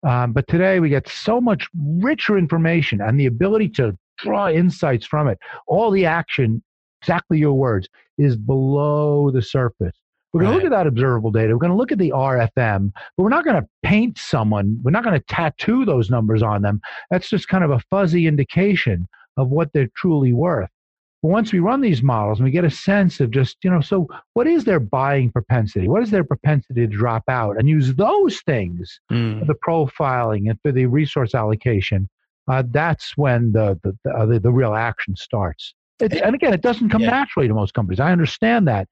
[0.04, 1.68] Um, but today we get so much
[1.98, 5.38] richer information and the ability to draw insights from it.
[5.68, 6.62] All the action,
[7.02, 9.96] exactly your words, is below the surface.
[10.32, 11.52] We're going to look at that observable data.
[11.52, 14.78] We're going to look at the RFM, but we're not going to paint someone.
[14.82, 16.80] We're not going to tattoo those numbers on them.
[17.10, 19.06] That's just kind of a fuzzy indication
[19.36, 20.70] of what they're truly worth.
[21.22, 23.80] But once we run these models and we get a sense of just, you know,
[23.80, 25.86] so what is their buying propensity?
[25.86, 27.58] What is their propensity to drop out?
[27.58, 32.08] And use those things for the profiling and for the resource allocation.
[32.48, 35.74] Uh, that's when the the, the, uh, the the real action starts.
[36.00, 37.10] It, and again, it doesn't come Yeah.
[37.10, 38.00] naturally to most companies.
[38.00, 38.88] I understand that.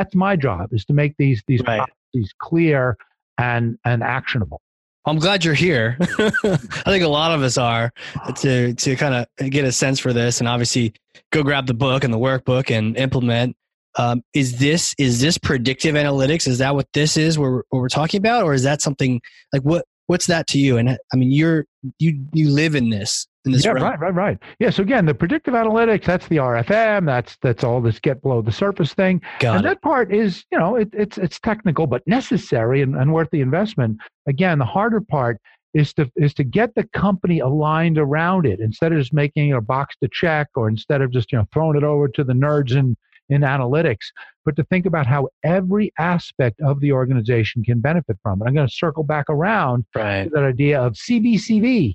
[0.00, 1.78] That's my job is to make these these Right.
[2.14, 2.96] policies clear
[3.36, 4.62] and and actionable.
[5.04, 5.98] I'm glad you're here.
[6.18, 7.92] I think a lot of us are
[8.36, 10.94] to to kind of get a sense for this, and obviously
[11.32, 13.56] go grab the book and the workbook and implement.
[13.98, 16.48] Um, is this is this predictive analytics?
[16.48, 17.38] Is that what this is?
[17.38, 19.20] What we're, what we're talking about, or is that something
[19.52, 20.76] like what what's that to you?
[20.76, 21.66] And uh, I mean, you're
[22.00, 23.84] you you live in this in this yeah, realm.
[23.84, 24.38] right, right, right.
[24.58, 24.70] Yeah.
[24.70, 28.50] So again, the predictive analytics, that's the RFM, that's that's all this get below the
[28.50, 29.22] surface thing.
[29.38, 29.68] Got and it.
[29.68, 33.40] that part is, you know, it, it's it's technical but necessary and, and worth the
[33.40, 33.98] investment.
[34.26, 35.40] Again, the harder part
[35.74, 39.56] is to is to get the company aligned around it instead of just making it
[39.56, 42.32] a box to check or instead of just you know throwing it over to the
[42.32, 42.96] nerds in
[43.30, 44.06] in analytics,
[44.44, 48.46] but to think about how every aspect of the organization can benefit from it.
[48.46, 50.24] I'm going to circle back around Right.
[50.24, 51.94] to that idea of CBCV,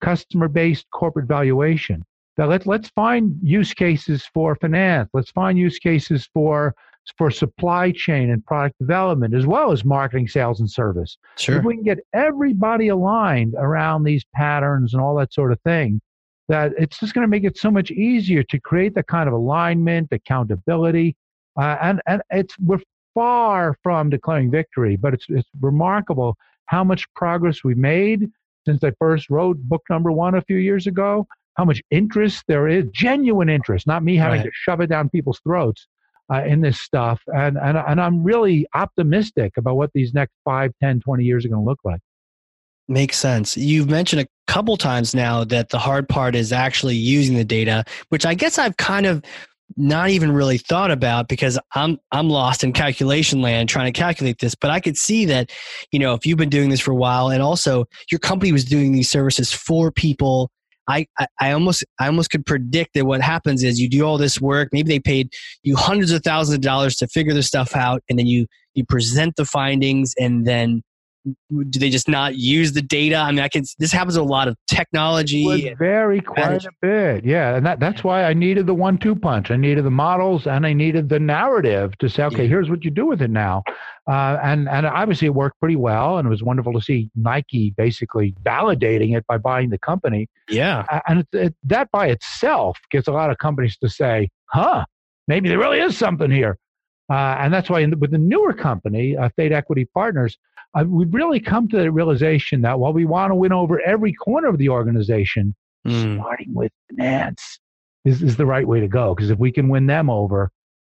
[0.00, 2.04] customer based corporate valuation.
[2.36, 5.08] Now let's let's find use cases for finance.
[5.14, 6.74] Let's find use cases for
[7.18, 11.16] for supply chain and product development, as well as marketing, sales, and service.
[11.36, 11.58] Sure.
[11.58, 16.00] If we can get everybody aligned around these patterns and all that sort of thing,
[16.48, 19.34] that it's just going to make it so much easier to create that kind of
[19.34, 21.16] alignment, accountability,
[21.60, 22.80] uh, and and it's we're
[23.14, 26.36] far from declaring victory, but it's it's remarkable
[26.66, 28.28] how much progress we made
[28.66, 31.26] since I first wrote book number one a few years ago.
[31.56, 34.46] How much interest there is, genuine interest, not me having Right.
[34.46, 35.86] to shove it down people's throats
[36.32, 37.20] uh, in this stuff.
[37.26, 41.48] And, and, and I'm really optimistic about what these next 5, 10, 20 years are
[41.48, 42.00] going to look like.
[42.86, 43.56] Makes sense.
[43.56, 47.84] You've mentioned a couple times now that the hard part is actually using the data,
[48.10, 49.24] which I guess I've kind of
[49.76, 54.38] not even really thought about because I'm I'm lost in calculation land trying to calculate
[54.38, 54.54] this.
[54.54, 55.50] But I could see that,
[55.92, 58.64] you know, if you've been doing this for a while and also your company was
[58.66, 60.50] doing these services for people,
[60.86, 64.18] I, I, I almost I almost could predict that what happens is you do all
[64.18, 65.32] this work, maybe they paid
[65.62, 68.84] you hundreds of thousands of dollars to figure this stuff out, and then you you
[68.84, 70.82] present the findings and then
[71.24, 73.16] do they just not use the data?
[73.16, 73.64] I mean, I can.
[73.78, 75.74] This happens a lot of technology.
[75.78, 77.24] vary quite a bit.
[77.24, 79.50] Yeah, and that, that's why I needed the one-two punch.
[79.50, 82.48] I needed the models, and I needed the narrative to say, okay, Yeah.
[82.48, 83.62] here's what you do with it now.
[84.06, 87.72] Uh, and and obviously it worked pretty well, and it was wonderful to see Nike
[87.76, 90.28] basically validating it by buying the company.
[90.50, 94.28] yeah, Uh, and it, it, that by itself gets a lot of companies to say,
[94.46, 94.84] huh,
[95.26, 96.58] maybe there really is something here.
[97.10, 100.38] Uh, and that's why in the, with the newer company, uh, Theta Equity Partners,
[100.74, 104.12] uh, we've really come to the realization that while we want to win over every
[104.12, 105.54] corner of the organization,
[105.86, 106.18] Mm.
[106.18, 107.58] starting with finance
[108.06, 109.14] is, is the right way to go.
[109.14, 110.50] Because if we can win them over,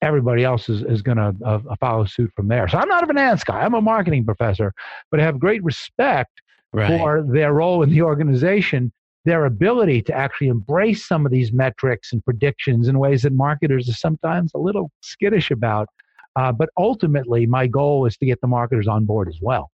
[0.03, 2.69] everybody else is, is going to uh, follow suit from there.
[2.69, 3.63] So I'm not a finance guy.
[3.63, 4.75] I'm a marketing professor,
[5.11, 6.31] but I have great respect
[6.75, 6.89] Right.
[6.89, 8.93] for their role in the organization,
[9.25, 13.89] their ability to actually embrace some of these metrics and predictions in ways that marketers
[13.89, 15.89] are sometimes a little skittish about.
[16.37, 19.71] Uh, but ultimately, my goal is to get the marketers on board as well.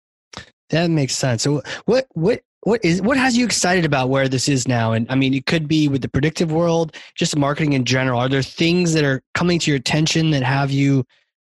[0.69, 1.41] That makes sense.
[1.43, 4.91] So what what what is what has you excited about where this is now?
[4.91, 8.19] And I mean, it could be with the predictive world, just marketing in general.
[8.19, 11.05] Are there things that are coming to your attention that have you,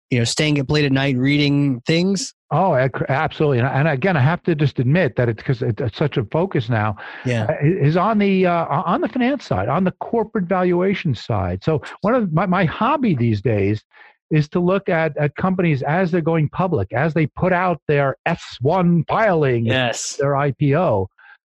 [0.10, 2.34] you know, staying up late at night reading things?
[2.51, 2.74] Oh,
[3.10, 3.60] absolutely.
[3.60, 6.68] And, and again, I have to just admit that it's because it's such a focus
[6.70, 6.95] now
[7.26, 7.43] Yeah.
[7.49, 11.64] uh, is on the uh, on the finance side, on the corporate valuation side.
[11.64, 13.84] So one of my, my hobby these days
[14.32, 18.15] is to look at, at companies as they're going public, as they put out their
[18.27, 20.17] S1 filing, Yes.
[20.17, 21.07] their IPO,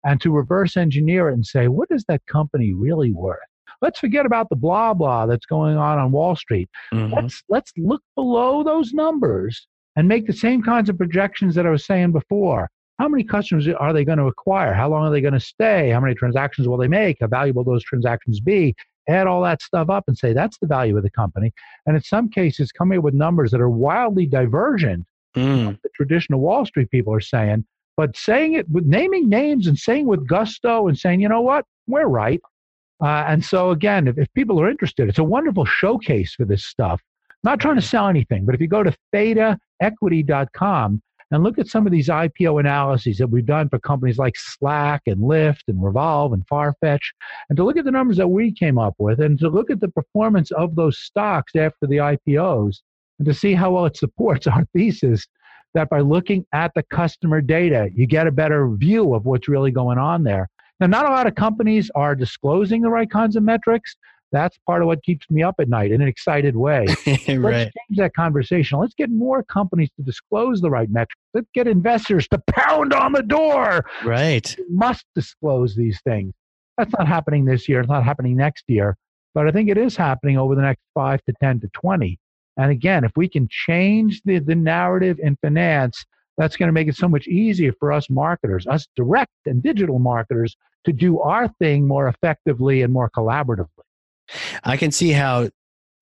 [0.04, 3.38] and to reverse engineer it and say, what is that company really worth?
[3.80, 6.68] Let's forget about the blah blah that's going on on Wall Street.
[6.94, 7.12] Mhm.
[7.12, 9.66] Let's let's look below those numbers
[9.96, 12.68] and make the same kinds of projections that I was saying before.
[13.00, 14.72] How many customers are they going to acquire?
[14.72, 15.90] How long are they going to stay?
[15.90, 17.16] How many transactions will they make?
[17.20, 18.74] How valuable those transactions be?
[19.08, 21.52] Add all that stuff up and say that's the value of the company.
[21.86, 25.80] And in some cases, come up with numbers that are wildly divergent Mm.
[25.82, 27.64] the traditional Wall Street people are saying,
[27.96, 31.64] but saying it with naming names and saying with gusto and saying, you know what,
[31.86, 32.40] we're right.
[33.02, 36.64] Uh, and so again, if, if people are interested, it's a wonderful showcase for this
[36.64, 37.00] stuff.
[37.44, 41.02] Not trying to sell anything, but if you go to thetaequity.com
[41.32, 45.02] and look at some of these IPO analyses that we've done for companies like Slack
[45.06, 47.00] and Lyft and Revolve and Farfetch,
[47.48, 49.80] and to look at the numbers that we came up with and to look at
[49.80, 52.82] the performance of those stocks after the IPOs
[53.18, 55.26] and to see how well it supports our thesis
[55.74, 59.70] that by looking at the customer data, you get a better view of what's really
[59.70, 60.50] going on there.
[60.80, 63.96] Now, not a lot of companies are disclosing the right kinds of metrics.
[64.32, 66.86] That's part of what keeps me up at night in an excited way.
[67.06, 68.78] Let's change that conversation.
[68.78, 71.20] Let's get more companies to disclose the right metrics.
[71.34, 73.84] Let's get investors to pound on the door.
[74.04, 74.56] Right.
[74.56, 76.32] You must disclose these things.
[76.78, 77.80] That's not happening this year.
[77.80, 78.96] It's not happening next year.
[79.34, 82.18] But I think it is happening over the next five to 10 to 20.
[82.56, 86.04] And again, if we can change the, the narrative in finance,
[86.38, 89.98] that's going to make it so much easier for us marketers, us direct and digital
[89.98, 93.68] marketers, to do our thing more effectively and more collaboratively.
[94.64, 95.48] I can see how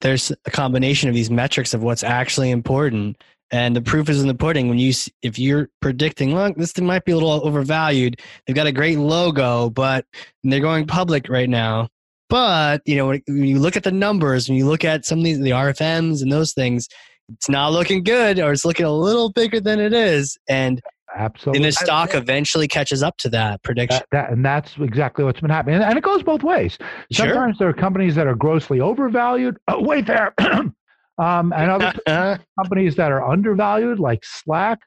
[0.01, 3.23] there's a combination of these metrics of what's actually important.
[3.53, 4.69] And the proof is in the pudding.
[4.69, 4.93] When you,
[5.23, 8.21] if you're predicting, look, this thing might be a little overvalued.
[8.47, 10.07] They've got a great logo, but
[10.45, 11.89] they're going public right now.
[12.29, 15.25] But you know, when you look at the numbers, when you look at some of
[15.25, 16.89] these, the RFMs and those things,
[17.29, 20.39] it's not looking good, or it's looking a little bigger than it is.
[20.49, 20.81] And
[21.17, 21.59] Absolutely.
[21.59, 24.01] and the stock eventually catches up to that prediction.
[24.13, 25.83] That, that, and that's exactly what's been happening.
[25.83, 26.79] And, it goes both ways.
[27.13, 27.27] Sure.
[27.27, 29.57] Sometimes there are companies that are grossly overvalued.
[29.69, 30.35] Oh, wait there.
[30.41, 31.93] um, and other
[32.59, 34.79] companies that are undervalued, like Slack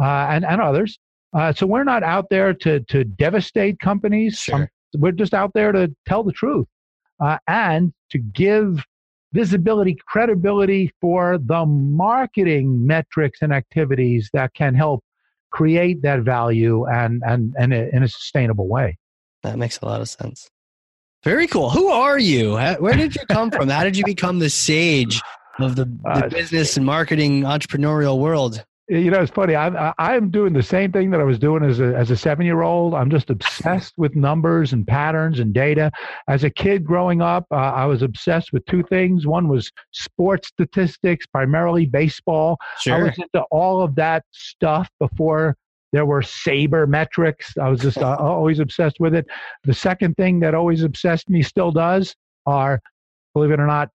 [0.00, 0.98] uh, and, and others.
[1.32, 4.38] Uh, so we're not out there to, to devastate companies.
[4.38, 4.54] Sure.
[4.54, 6.66] Um, we're just out there to tell the truth
[7.20, 8.82] uh, and to give
[9.32, 15.04] visibility, credibility for the marketing metrics and activities that can help
[15.56, 18.98] create that value and, and, and in a sustainable way.
[19.42, 20.50] That makes a lot of sense.
[21.24, 21.70] Very cool.
[21.70, 22.56] Who are you?
[22.78, 23.70] Where did you come from?
[23.70, 25.18] How did you become the sage
[25.58, 28.64] of the, the Uh, business and marketing entrepreneurial world?
[28.88, 29.56] You know, it's funny.
[29.56, 32.16] I'm I- I'm doing the same thing that I was doing as a as a
[32.16, 32.94] seven year old.
[32.94, 35.90] I'm just obsessed with numbers and patterns and data.
[36.28, 39.26] As a kid growing up, uh, I was obsessed with two things.
[39.26, 42.58] One was sports statistics, primarily baseball.
[42.80, 42.94] Sure.
[42.94, 45.56] I was into all of that stuff before
[45.92, 47.58] there were sabermetrics.
[47.58, 49.26] I was just uh, always obsessed with it.
[49.64, 52.14] The second thing that always obsessed me still does
[52.44, 52.80] are,
[53.34, 53.90] believe it or not,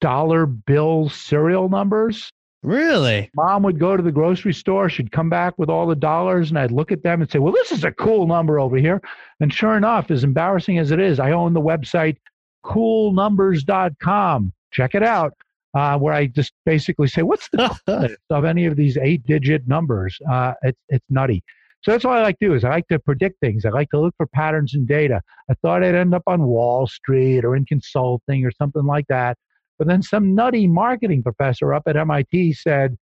[0.00, 2.32] dollar bill serial numbers
[2.62, 3.28] Really?
[3.34, 4.88] mom would go to the grocery store.
[4.88, 7.52] She'd come back with all the dollars and i'd look at them and say well
[7.52, 9.00] this is a cool number over here.
[9.40, 12.16] And sure enough as embarrassing as it is i own the website
[12.64, 15.34] coolnumbers.com check it out
[15.74, 20.16] uh, where i just basically say what's the of any of these eight digit numbers?
[20.30, 21.42] Uh, it's, it's nutty.
[21.82, 23.64] So that's all i like to do is i like to predict things.
[23.64, 25.20] I like to look for patterns in data.
[25.50, 29.36] I thought i'd end up on wall street or in consulting or something like that
[29.78, 32.96] but then some nutty marketing professor up at MIT said,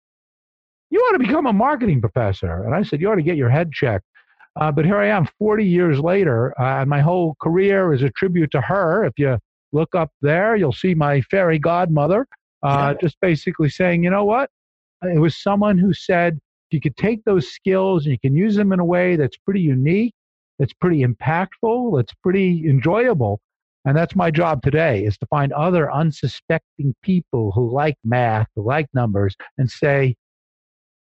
[0.90, 2.64] You ought to become a marketing professor.
[2.64, 4.04] And I said, You ought to get your head checked.
[4.60, 8.10] Uh, but here I am 40 years later, uh, and my whole career is a
[8.10, 9.04] tribute to her.
[9.04, 9.38] If you
[9.72, 12.26] look up there, you'll see my fairy godmother
[12.62, 14.50] uh, just basically saying, You know what?
[15.02, 16.38] It was someone who said,
[16.70, 19.60] you could take those skills and you can use them in a way that's pretty
[19.60, 20.14] unique,
[20.58, 23.40] that's pretty impactful, that's pretty enjoyable.
[23.84, 28.62] And that's my job today is to find other unsuspecting people who like math, who
[28.62, 30.16] like numbers, and say,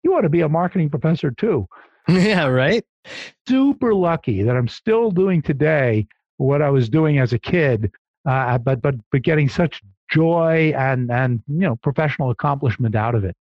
[0.02, 1.66] you ought to be a marketing professor too.
[2.08, 2.84] Yeah, right.
[3.46, 6.08] Super lucky that I'm still doing today
[6.38, 7.92] what I was doing as a kid,
[8.26, 13.24] uh, but but but getting such joy and and you know professional accomplishment out of
[13.24, 13.36] it.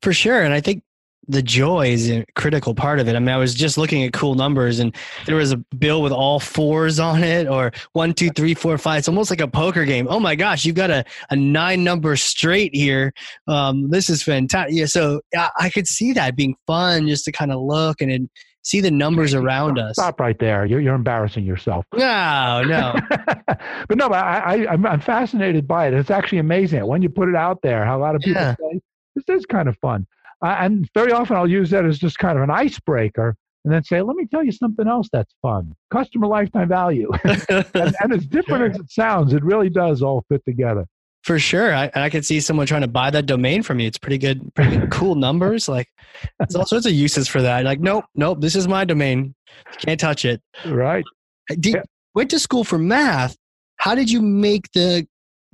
[0.00, 0.82] For sure, and I think
[1.28, 3.16] the joy is a critical part of it.
[3.16, 4.94] I mean, I was just looking at cool numbers and
[5.26, 8.98] there was a bill with all fours on it or one, two, three, four, five.
[8.98, 10.06] It's almost like a poker game.
[10.08, 13.12] Oh my gosh, you've got a, a nine number straight here.
[13.48, 14.76] Um, this is fantastic.
[14.76, 18.10] Yeah, so I, I could see that being fun just to kind of look and,
[18.12, 18.28] and
[18.62, 19.94] see the numbers around us.
[19.94, 20.64] Stop right there.
[20.66, 21.84] You're, you're embarrassing yourself.
[21.94, 22.94] No, no.
[23.88, 25.94] but no, but I, I, I'm, I'm fascinated by it.
[25.94, 28.54] It's actually amazing when you put it out there, how a lot of people Yeah.
[28.58, 28.80] say,
[29.14, 30.06] this is kind of fun.
[30.44, 33.82] Uh, and very often I'll use that as just kind of an icebreaker and then
[33.82, 37.10] say, let me tell you something else that's fun customer lifetime value.
[37.24, 40.86] and, and as different as it sounds, it really does all fit together.
[41.24, 41.74] For sure.
[41.74, 43.88] I, I could see someone trying to buy that domain from you.
[43.88, 45.68] It's pretty good, pretty good, cool numbers.
[45.68, 45.88] Like
[46.38, 47.64] there's all sorts of uses for that.
[47.64, 49.34] Like, nope, nope, this is my domain.
[49.78, 50.40] Can't touch it.
[50.64, 51.04] Right.
[51.48, 51.82] Did, Yeah.
[52.14, 53.36] Went to school for math.
[53.78, 55.06] How did you make the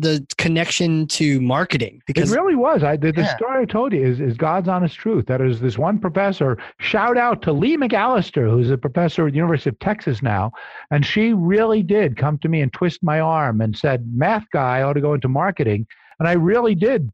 [0.03, 2.03] the connection to marketing?
[2.07, 2.83] Because it really was.
[2.83, 5.27] I the, the story I told you is, is God's honest truth.
[5.27, 6.59] That is this one professor.
[6.79, 10.53] Shout out to Leigh McAlister, who's a professor at the University of Texas now,
[10.91, 14.83] and she really did come to me and twist my arm and said, "Math guy
[14.83, 15.87] ought to go into marketing."
[16.19, 17.11] And I really did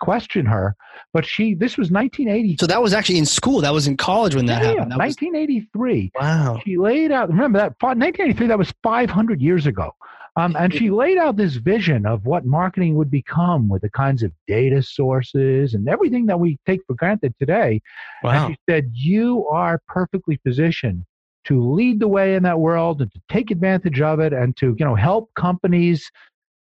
[0.00, 0.76] question her,
[1.12, 1.54] but she.
[1.54, 2.56] This was 1980.
[2.60, 3.60] so that was actually in school.
[3.60, 4.92] That was in college when that Yeah, happened.
[4.92, 6.60] That was, 1983 wow.
[6.64, 9.92] she laid out remember that 1983 that was 500 years ago
[10.38, 14.22] um, and she laid out this vision of what marketing would become with the kinds
[14.22, 17.80] of data sources and everything that we take for granted today
[18.22, 18.30] Wow.
[18.46, 21.04] and she said you are perfectly positioned
[21.44, 24.74] to lead the way in that world and to take advantage of it and to
[24.78, 26.10] you know help companies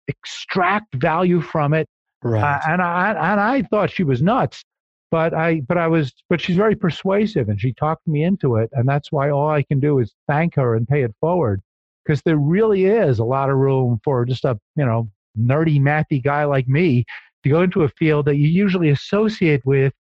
[0.08, 1.88] extract value from it
[2.24, 2.42] Right.
[2.42, 4.64] uh, and I and I thought she was nuts,
[5.10, 8.70] but I but I was but she's very persuasive and she talked me into it,
[8.72, 11.60] and that's why all I can do is thank her and pay it forward,
[12.04, 16.22] because there really is a lot of room for just a you know nerdy mathy
[16.22, 17.04] guy like me
[17.42, 19.92] to go into a field that you usually associate with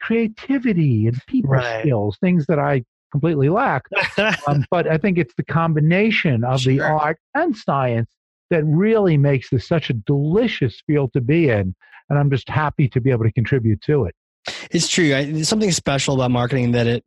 [0.00, 1.82] creativity and people Right.
[1.82, 3.84] skills, things that I completely lack.
[4.46, 8.10] Um, but I think it's the combination of the art and science
[8.50, 11.74] that really makes this such a delicious field to be in.
[12.08, 14.14] And I'm just happy to be able to contribute to it.
[14.70, 15.14] It's true.
[15.14, 17.04] I, there's something special about marketing that it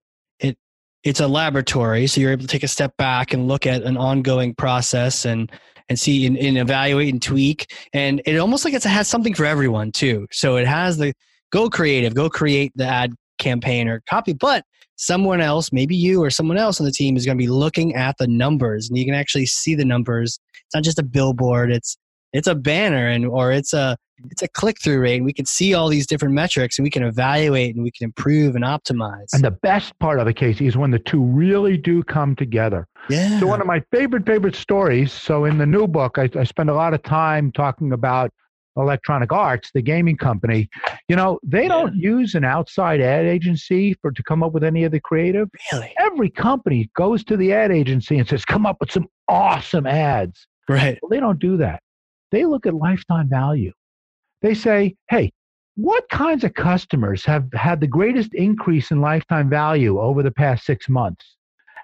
[1.04, 3.97] it's a laboratory, so you're able to take a step back and look at an
[3.97, 5.51] ongoing process and
[5.89, 7.72] and see and, and evaluate and tweak.
[7.91, 10.28] And it almost like it has something for everyone too.
[10.32, 11.14] So it has the
[11.51, 14.64] go creative, go create the ad campaign or copy, but
[14.95, 17.95] someone else, maybe you or someone else on the team, is going to be looking
[17.95, 20.39] at the numbers, and you can actually see the numbers.
[20.66, 21.97] It's not just a billboard; it's
[22.34, 23.95] it's a banner and or it's a
[24.29, 26.89] it's a click through rate and we can see all these different metrics and we
[26.89, 30.65] can evaluate and we can improve and optimize And the best part of it, Casey,
[30.65, 32.88] is when the two really do come together.
[33.09, 35.11] yeah So one of my favorite, favorite stories.
[35.11, 38.31] So in the new book, I, I spend a lot of time talking about
[38.77, 40.69] Electronic Arts, the gaming company.
[41.07, 44.84] You know, they don't use an outside ad agency for to come up with any
[44.84, 45.49] of the creative.
[45.71, 49.86] really Every company goes to the ad agency and says, "Come up with some awesome
[49.86, 51.82] ads." right Well, they don't do that.
[52.34, 53.71] They look at lifetime value.
[54.41, 55.31] They say, hey,
[55.75, 60.65] what kinds of customers have had the greatest increase in lifetime value over the past
[60.65, 61.36] six months?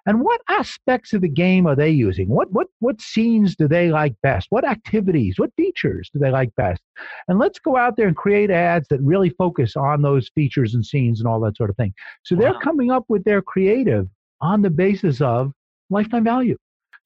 [0.07, 2.29] And what aspects of the game are they using?
[2.29, 4.47] What, what, what scenes do they like best?
[4.49, 6.81] What activities, what features do they like best?
[7.27, 10.83] And let's go out there and create ads that really focus on those features and
[10.83, 11.93] scenes and all that sort of thing.
[12.23, 14.07] So they're coming up with their creative
[14.41, 15.51] on the basis of
[15.91, 16.57] lifetime value.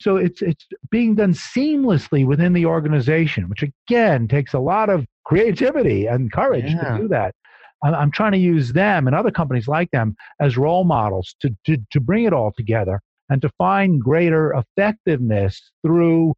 [0.04, 5.06] So it's it's being done seamlessly within the organization, which again takes a lot of
[5.26, 6.96] creativity and courage Yeah.
[6.98, 7.34] to do that.
[7.86, 11.78] I'm, trying to use them and other companies like them as role models to, to
[11.92, 13.00] to bring it all together
[13.30, 16.34] and to find greater effectiveness through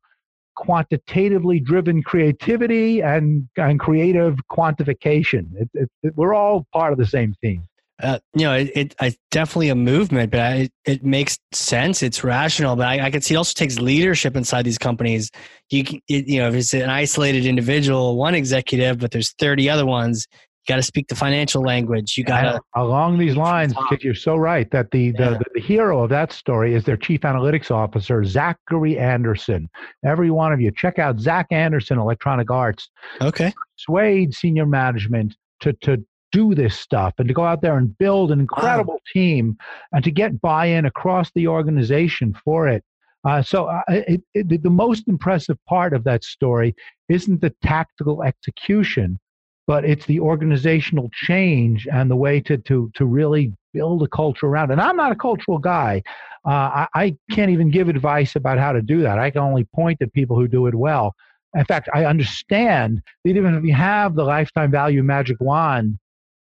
[0.56, 5.46] quantitatively driven creativity and and creative quantification.
[5.56, 7.68] It, it, it- we're all part of the same thing.
[8.04, 12.04] Uh, you know it, it it's definitely a movement but I, it makes sense.
[12.04, 15.32] It's rational but I, I can see it also takes leadership inside these companies.
[15.70, 19.70] You can, it, you know if it's an isolated individual one executive but there's 30
[19.70, 20.28] other ones
[20.68, 22.18] you got to speak the financial language.
[22.18, 25.30] You got to along these lines, because you're so right that the, the, Yeah.
[25.38, 29.70] the, the hero of that story is their chief analytics officer, Zachary Anderson.
[30.04, 32.90] Every one of you, check out Zach Anderson, Electronic Arts,
[33.22, 33.54] okay.
[33.76, 36.04] Swayed senior management to, to
[36.36, 39.58] do this stuff and to go out there and build an incredible team
[39.94, 42.84] and to get buy-in across the organization for it.
[43.24, 46.76] Uh, so uh, it, it, the most impressive part of that story
[47.08, 49.18] isn't the tactical execution,
[49.66, 54.46] but it's the organizational change and the way to to to really build a culture
[54.46, 54.72] around.
[54.72, 56.04] And I'm not a cultural guy.
[56.46, 56.50] Uh,
[56.84, 59.18] I, I, can't even give advice about how to do that.
[59.18, 61.16] I can only point at people who do it well.
[61.56, 65.98] In fact, I understand that even if you have the lifetime value magic wand,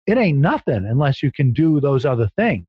[0.06, 2.66] it ain't nothing unless you can do those other things,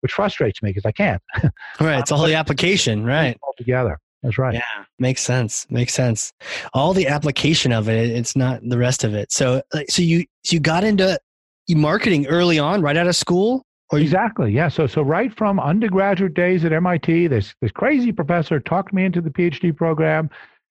[0.00, 1.22] which frustrates me because I can't.
[1.80, 1.98] right.
[1.98, 3.36] It's all the application, right?
[3.42, 3.98] All together.
[4.22, 4.54] That's right.
[4.54, 5.66] Yeah, makes sense.
[5.70, 6.32] Makes sense.
[6.72, 9.30] All the application of it, it's not the rest of it.
[9.30, 11.18] So, so you so you got into
[11.70, 13.62] marketing early on, right out of school.
[13.90, 14.50] Or exactly.
[14.50, 14.68] Yeah.
[14.68, 19.20] So, so right from undergraduate days at MIT, this this crazy professor talked me into
[19.20, 20.28] the PhD program.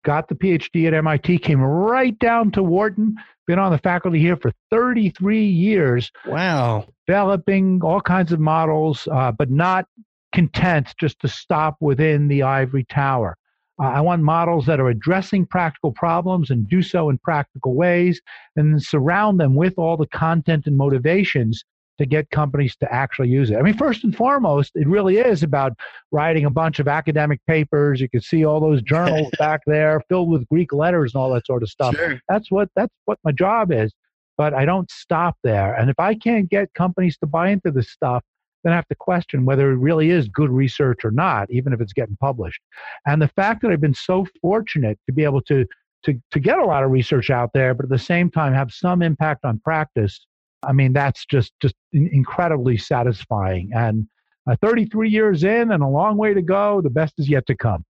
[0.06, 1.40] Got the PhD at MIT.
[1.40, 3.16] Came right down to Wharton.
[3.52, 6.10] Been on the faculty here for 33 years.
[6.26, 6.88] Wow.
[7.06, 9.88] Developing all kinds of models, uh, but not
[10.34, 13.36] content just to stop within the ivory tower.
[13.78, 18.22] Uh, I want models that are addressing practical problems and do so in practical ways,
[18.56, 21.66] and surround them with all the content and motivations
[22.02, 23.58] to get companies to actually use it.
[23.58, 25.74] I mean, first and foremost, it really is about
[26.12, 28.02] writing a bunch of academic papers.
[28.02, 31.46] You can see all those journals back there filled with Greek letters and all that
[31.46, 31.96] sort of stuff.
[31.96, 32.20] Sure.
[32.28, 33.94] That's what that's what my job is.
[34.36, 35.76] But I don't stop there.
[35.76, 38.24] And if I can't get companies to buy into this stuff,
[38.64, 41.82] then I have to question whether it really is good research or not, even if
[41.82, 42.62] it's getting published.
[43.06, 45.68] And the fact that I've been so fortunate to be able to
[46.06, 48.74] to to get a lot of research out there, but at the same time have
[48.74, 50.26] some impact on practice,
[50.64, 53.72] I mean that's just just incredibly satisfying.
[53.74, 54.08] And
[54.50, 56.82] uh, 33 years in and a long way to go.
[56.82, 57.86] The best is yet to come.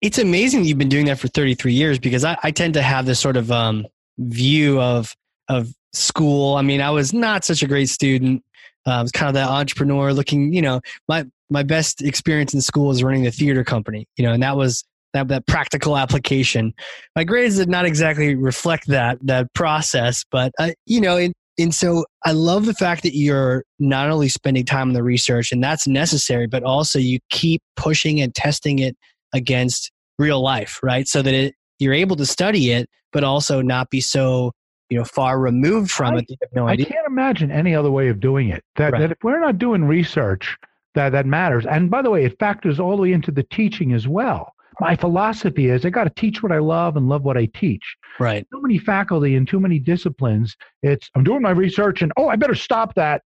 [0.00, 3.06] It's amazing you've been doing that for 33 years because I, I tend to have
[3.06, 3.86] this sort of um,
[4.18, 5.14] view of
[5.48, 6.56] of school.
[6.56, 8.44] I mean, I was not such a great student.
[8.86, 12.60] Uh, I was kind of that entrepreneur looking, you know, my, my best experience in
[12.60, 16.72] school was running the theater company, you know, and that was that, that practical application.
[17.16, 21.16] My grades did not exactly reflect that, that process, but, uh, you know,
[21.60, 25.52] and so I love the fact that you're not only spending time on the research
[25.52, 28.96] and that's necessary, but also you keep pushing and testing it
[29.32, 31.06] against real life, right?
[31.06, 34.52] So that it, you're able to study it, but also not be so
[34.88, 36.38] you know far removed from I, it.
[36.54, 38.64] No I can't imagine any other way of doing it.
[38.76, 39.00] That, right.
[39.00, 40.56] that if we're not doing research,
[40.94, 41.66] that that matters.
[41.66, 44.52] And by the way, it factors all the way into the teaching as well.
[44.80, 47.96] My philosophy is I got to teach what I love and love what I teach.
[48.18, 48.46] Right.
[48.50, 50.56] Too many faculty and too many disciplines.
[50.82, 53.22] It's I'm doing my research and oh I better stop that.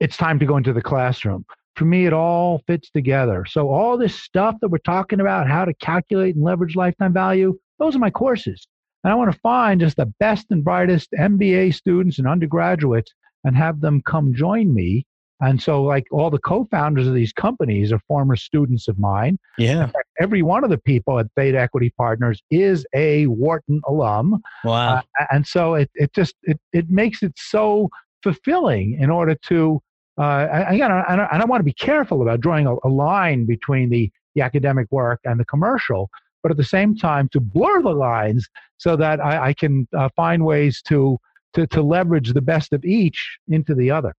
[0.00, 1.44] It's time to go into the classroom.
[1.76, 3.44] For me, it all fits together.
[3.46, 7.58] So all this stuff that we're talking about, how to calculate and leverage lifetime value,
[7.78, 8.66] those are my courses.
[9.04, 13.12] And I want to find just the best and brightest MBA students and undergraduates
[13.44, 15.06] and have them come join me.
[15.42, 19.38] And so, like all the co founders of these companies are former students of mine.
[19.58, 19.86] Yeah.
[19.86, 24.40] Fact, every one of the people at Theta Equity Partners is a Wharton alum.
[24.64, 24.98] Wow.
[24.98, 27.88] Uh, and so it, it just it, it makes it so
[28.22, 29.80] fulfilling in order to
[30.16, 33.88] uh, again, I, I, I want to be careful about drawing a, a line between
[33.90, 36.10] the, the academic work and the commercial
[36.42, 40.08] but at the same time to blur the lines so that I, I can uh,
[40.16, 41.18] find ways to,
[41.54, 44.14] to to leverage the best of each into the other.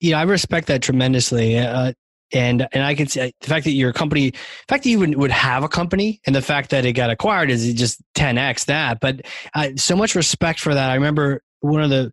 [0.00, 1.58] Yeah, I respect that tremendously.
[1.58, 1.92] Uh,
[2.32, 4.38] and and I can see the fact that your company, the
[4.68, 7.50] fact that you would, would have a company, and the fact that it got acquired
[7.50, 9.00] is just 10x that.
[9.00, 9.22] But
[9.54, 10.90] uh, so much respect for that.
[10.90, 12.12] I remember one of the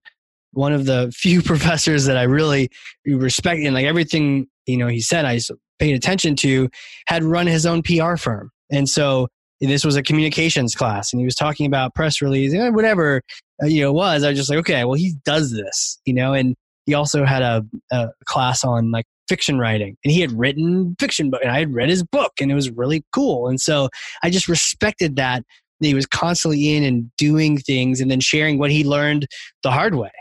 [0.51, 2.69] one of the few professors that I really
[3.05, 5.39] respect and like everything you know he said I
[5.79, 6.69] paid attention to
[7.07, 9.27] had run his own PR firm, and so
[9.61, 13.21] this was a communications class and he was talking about press release and whatever
[13.63, 16.13] uh, you know it was i was just like okay well he does this you
[16.13, 16.55] know and
[16.85, 21.29] he also had a, a class on like fiction writing and he had written fiction
[21.29, 23.89] book and i had read his book and it was really cool and so
[24.23, 25.43] i just respected that
[25.79, 29.27] he was constantly in and doing things and then sharing what he learned
[29.63, 30.11] the hard way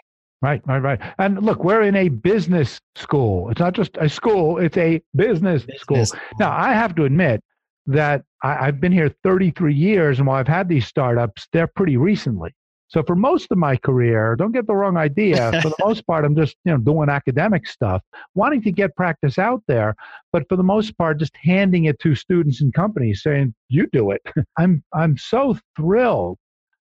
[0.42, 1.00] Right, right, right.
[1.18, 3.48] And look, we're in a business school.
[3.48, 6.04] It's not just a school, it's a business, business school.
[6.04, 6.20] school.
[6.38, 7.40] Now, I have to admit,
[7.86, 11.96] that I, have been here 33 years, and while I've had these startups, they're pretty
[11.96, 12.54] recently.
[12.88, 15.50] So for most of my career, don't get the wrong idea.
[15.62, 18.02] For the most part, I'm just you know doing academic stuff,
[18.34, 19.96] wanting to get practice out there,
[20.32, 24.10] but for the most part, just handing it to students and companies, saying, "You do
[24.10, 24.22] it."
[24.58, 26.38] I'm I'm so thrilled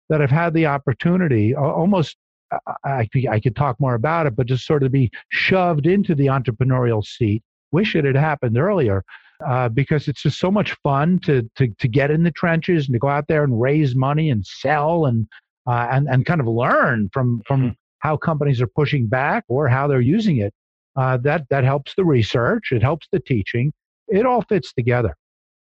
[0.10, 2.18] that I've had the opportunity, almost
[2.86, 6.28] I, I could talk more about it, but just sort of be shoved into the
[6.28, 7.44] entrepreneurial seat.
[7.72, 9.04] Wish it had happened earlier
[9.46, 12.94] uh, because it's just so much fun to, to to get in the trenches and
[12.94, 15.28] to go out there and raise money and sell and
[15.68, 17.74] uh, and and kind of learn from from mm-hmm.
[18.00, 20.54] how companies are pushing back or how they're using it.
[20.96, 22.72] Uh, that that helps the research.
[22.72, 23.74] It helps the teaching.
[24.08, 25.16] It all fits together,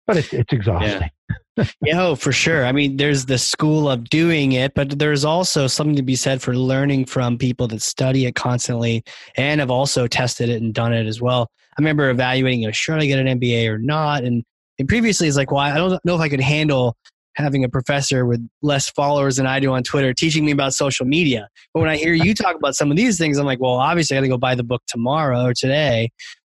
[0.05, 1.01] but it's it's exhausting.
[1.01, 1.37] Yeah.
[1.81, 2.65] yeah, oh, for sure.
[2.65, 6.41] I mean, there's the school of doing it, but there's also something to be said
[6.41, 9.03] for learning from people that study it constantly
[9.35, 11.49] and have also tested it and done it as well.
[11.77, 14.23] I remember evaluating, you know, should I get an MBA or not?
[14.23, 14.43] And,
[14.79, 16.95] and previously, it's like, well, I don't know if I could handle
[17.37, 21.05] having a professor with less followers than I do on Twitter teaching me about social
[21.05, 21.47] media.
[21.73, 24.17] But when I hear you talk about some of these things, I'm like, well, obviously
[24.17, 26.09] I got to go buy the book tomorrow or today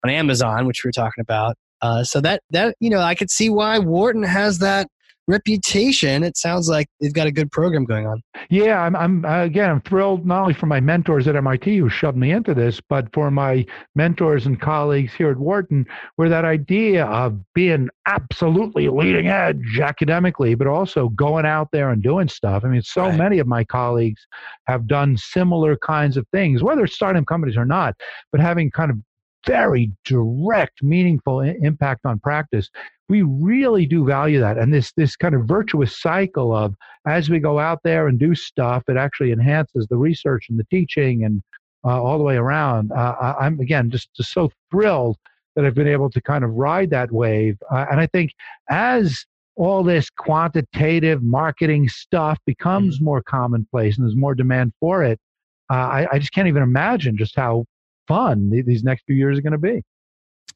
[0.05, 1.57] on Amazon, which we were talking about.
[1.83, 4.89] Uh, so that that you know, I could see why Wharton has that
[5.31, 8.21] reputation, it sounds like they've got a good program going on.
[8.51, 12.19] Yeah, I'm, I'm again, I'm thrilled not only for my mentors at MIT who shoved
[12.19, 13.65] me into this, but for my
[13.95, 20.55] mentors and colleagues here at Wharton, where that idea of being absolutely leading edge academically,
[20.55, 22.65] but also going out there and doing stuff.
[22.65, 23.17] I mean, so right.
[23.17, 24.27] many of my colleagues
[24.67, 27.95] have done similar kinds of things, whether it's starting companies or not,
[28.33, 28.99] but having kind of
[29.47, 32.69] very direct, meaningful impact on practice.
[33.09, 36.75] We really do value that, and this this kind of virtuous cycle of
[37.07, 40.67] as we go out there and do stuff, it actually enhances the research and the
[40.71, 41.43] teaching and
[41.85, 42.93] uh, all the way around.
[42.93, 45.17] Uh, I'm again just, just so thrilled
[45.57, 48.33] that I've been able to kind of ride that wave, uh, and I think
[48.69, 49.25] as
[49.57, 53.05] all this quantitative marketing stuff becomes mm-hmm.
[53.05, 55.19] more commonplace and there's more demand for it,
[55.71, 57.67] uh, I, I, just can't even imagine just how
[58.11, 59.83] fun these next few years are going to be.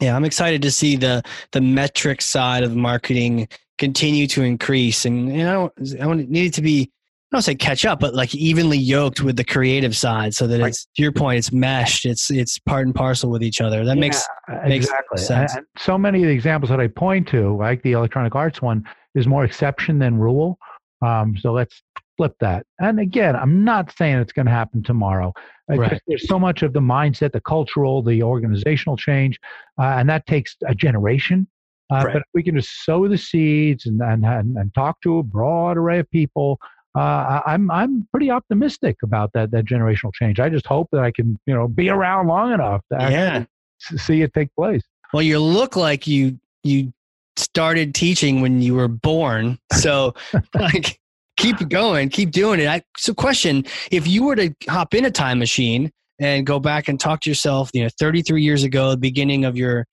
[0.01, 3.49] Yeah, I'm excited to see the the metric side of marketing
[3.79, 6.91] continue to increase, and, and I don't I don't need it to be
[7.33, 10.61] I don't say catch up, but like evenly yoked with the creative side, so that
[10.61, 10.69] right.
[10.69, 13.85] it's to your point, it's meshed, it's it's part and parcel with each other.
[13.85, 15.55] That yeah, makes exactly makes sense.
[15.57, 18.85] And so many of the examples that I point to, like the electronic arts one,
[19.15, 20.59] is more exception than rule.
[21.03, 21.83] Um, so let's
[22.17, 22.67] flip that.
[22.81, 25.33] And again, I'm not saying it's going to happen tomorrow.
[25.69, 26.01] Right.
[26.07, 29.39] There's so much of the mindset, the cultural, the organizational change,
[29.79, 31.47] uh, and that takes a generation.
[31.91, 32.13] Uh, right.
[32.15, 35.77] But we can just sow the seeds and, and, and, and, talk to a broad
[35.77, 36.59] array of people.
[36.95, 40.39] Uh, I'm I'm pretty optimistic about that that generational change.
[40.39, 43.45] I just hope that I can you know be around long enough to yeah.
[43.79, 44.83] see it take place.
[45.13, 46.93] Well, you look like you you
[47.37, 50.15] started teaching when you were born, so
[50.55, 51.01] like
[51.37, 52.67] keep going, keep doing it.
[52.67, 56.89] I, so, question: If you were to hop in a time machine and go back
[56.89, 59.87] and talk to yourself, you know, 33 years ago, the beginning of your,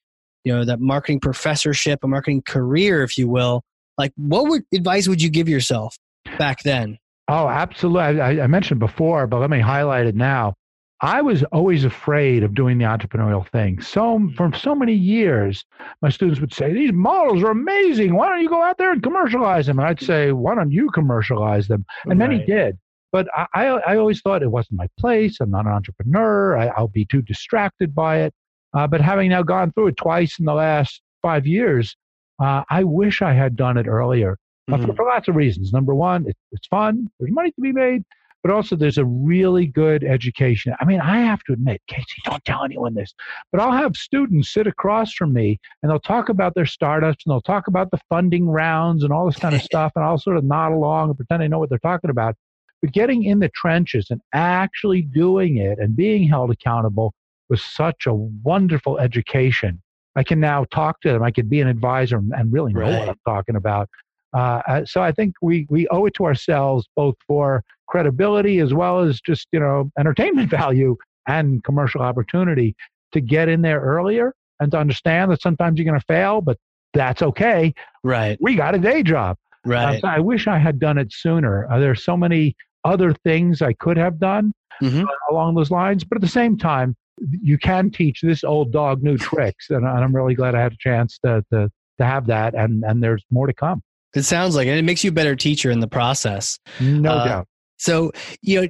[0.43, 3.63] you know, that marketing professorship, a marketing career, if you will,
[3.97, 5.97] like, what would advice would you give yourself
[6.37, 6.97] back then?
[7.27, 8.21] Oh, absolutely.
[8.21, 10.55] I, I mentioned before, but let me highlight it now.
[11.01, 13.81] I was always afraid of doing the entrepreneurial thing.
[13.81, 14.35] So mm-hmm.
[14.35, 15.65] for so many years,
[16.01, 18.13] my students would say, "These models are amazing.
[18.13, 20.89] Why don't you go out there and commercialize them?" And I'd say, "Why don't you
[20.91, 22.29] commercialize them?" And right.
[22.29, 22.77] many did.
[23.11, 25.41] But I, I, always thought it wasn't my place.
[25.41, 26.57] I'm not an entrepreneur.
[26.57, 28.33] I, will be too distracted by it.
[28.73, 31.97] Uh, but having now gone through it twice in the last five years,
[32.41, 34.37] uh, I wish I had done it earlier.
[34.69, 34.85] Mm-hmm.
[34.85, 35.73] For, for, lots of reasons.
[35.73, 37.09] Number one, it, it's fun.
[37.19, 38.03] There's money to be made
[38.43, 40.73] but also there's a really good education.
[40.79, 43.13] I mean, I have to admit, Casey, don't tell anyone this,
[43.51, 47.31] but I'll have students sit across from me and they'll talk about their startups and
[47.31, 49.91] they'll talk about the funding rounds and all this kind of stuff.
[49.95, 52.35] And I'll sort of nod along and pretend I know what they're talking about.
[52.81, 57.13] But getting in the trenches and actually doing it and being held accountable
[57.49, 59.81] was such a wonderful education.
[60.15, 61.23] I can now talk to them.
[61.23, 62.99] I could be an advisor and really know right.
[62.99, 63.89] what I'm talking about.
[64.33, 68.73] Uh, uh, so I think we, we owe it to ourselves both for credibility as
[68.73, 70.95] well as just you know entertainment value
[71.27, 72.75] and commercial opportunity
[73.11, 76.57] to get in there earlier and to understand that sometimes you're going to fail, but
[76.93, 77.73] that's okay.
[78.03, 78.37] Right.
[78.39, 79.37] We got a day job.
[79.65, 79.97] Right.
[79.97, 81.69] Uh, so I wish I had done it sooner.
[81.71, 85.01] Uh, there's so many other things I could have done mm-hmm.
[85.01, 86.95] uh, along those lines, but at the same time,
[87.41, 90.73] you can teach this old dog new tricks, and, and I'm really glad I had
[90.73, 91.69] a chance to, to
[91.99, 93.83] to have that, and and there's more to come.
[94.15, 94.77] It sounds like it.
[94.77, 96.59] It makes you a better teacher in the process.
[96.79, 97.47] No uh, doubt.
[97.77, 98.67] So, you know,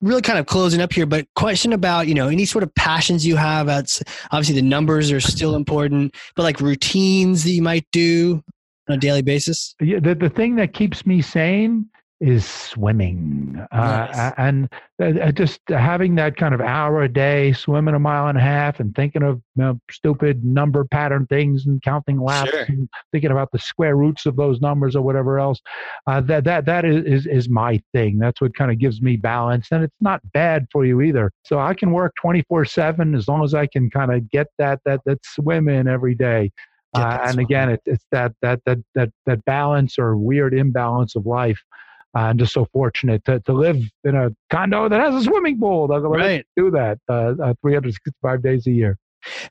[0.00, 3.26] really kind of closing up here, but question about, you know, any sort of passions
[3.26, 3.66] you have.
[3.66, 8.42] That's obviously the numbers are still important, but like routines that you might do
[8.88, 9.74] on a daily basis.
[9.80, 11.86] Yeah, the, the thing that keeps me sane
[12.20, 13.66] is swimming.
[13.72, 14.18] Uh, nice.
[14.18, 14.68] uh, and
[15.02, 18.78] uh, just having that kind of hour a day swimming a mile and a half
[18.78, 22.64] and thinking of you know, stupid number pattern things and counting laps sure.
[22.68, 25.60] and thinking about the square roots of those numbers or whatever else
[26.06, 28.18] uh, that that that is, is is my thing.
[28.18, 31.32] That's what kind of gives me balance and it's not bad for you either.
[31.44, 34.80] So i can work 24 7 as long as i can kind of get that
[34.84, 36.52] that that swim in every day.
[36.92, 41.24] Uh, and again, it, it's that that that that that balance or weird imbalance of
[41.24, 41.62] life
[42.14, 45.86] I'm just so fortunate to, to live in a condo that has a swimming pool.
[45.88, 46.44] That right.
[46.56, 48.98] do that uh, uh, 365 days a year.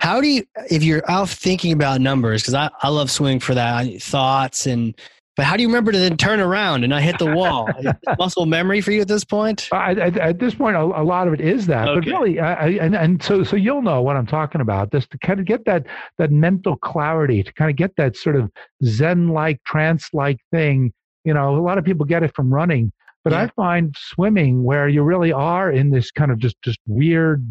[0.02, 3.54] How do you, if you're out thinking about numbers, because I, I love swimming for
[3.54, 4.96] that, thoughts and
[5.40, 7.70] but how do you remember to then turn around and not hit the wall?
[8.20, 9.70] muscle memory for you at this point?
[9.72, 11.88] I, I, at this point, a, a, lot of it is that.
[11.88, 12.00] Okay.
[12.02, 14.92] But really, I, and, and so so you'll know what I'm talking about.
[14.92, 15.86] Just to kind of get that
[16.18, 18.52] that mental clarity, to kind of get that sort of
[18.84, 20.92] Zen-like, trance-like thing.
[21.24, 22.92] You know, a lot of people get it from running,
[23.24, 23.42] but yeah.
[23.42, 27.46] I find swimming where you really are in this kind of just just weird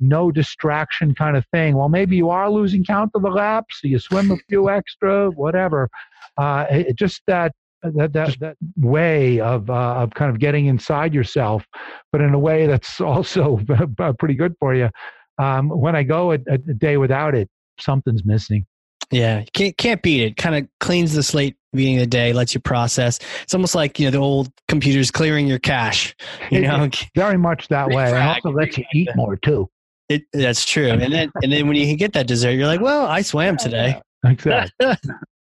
[0.00, 1.76] no distraction kind of thing.
[1.76, 5.30] Well, maybe you are losing count of the laps, so you swim a few extra,
[5.30, 5.88] whatever.
[6.36, 7.52] Uh, it, just that
[7.82, 11.64] that that that way of uh, of kind of getting inside yourself,
[12.12, 13.60] but in a way that's also
[14.18, 14.90] pretty good for you.
[15.38, 17.48] Um, when I go a, a, day without it,
[17.80, 18.66] something's missing.
[19.10, 20.36] Yeah, can't can't beat it.
[20.36, 23.18] Kind of cleans the slate beginning of the day, lets you process.
[23.42, 26.14] It's almost like you know the old computers clearing your cache.
[26.50, 28.12] You know, very much that way.
[28.12, 29.68] And also lets you eat more too.
[30.08, 30.88] It, that's true.
[30.88, 34.00] And then and then when you get that dessert, you're like, well, I swam today.
[34.24, 34.94] Exactly.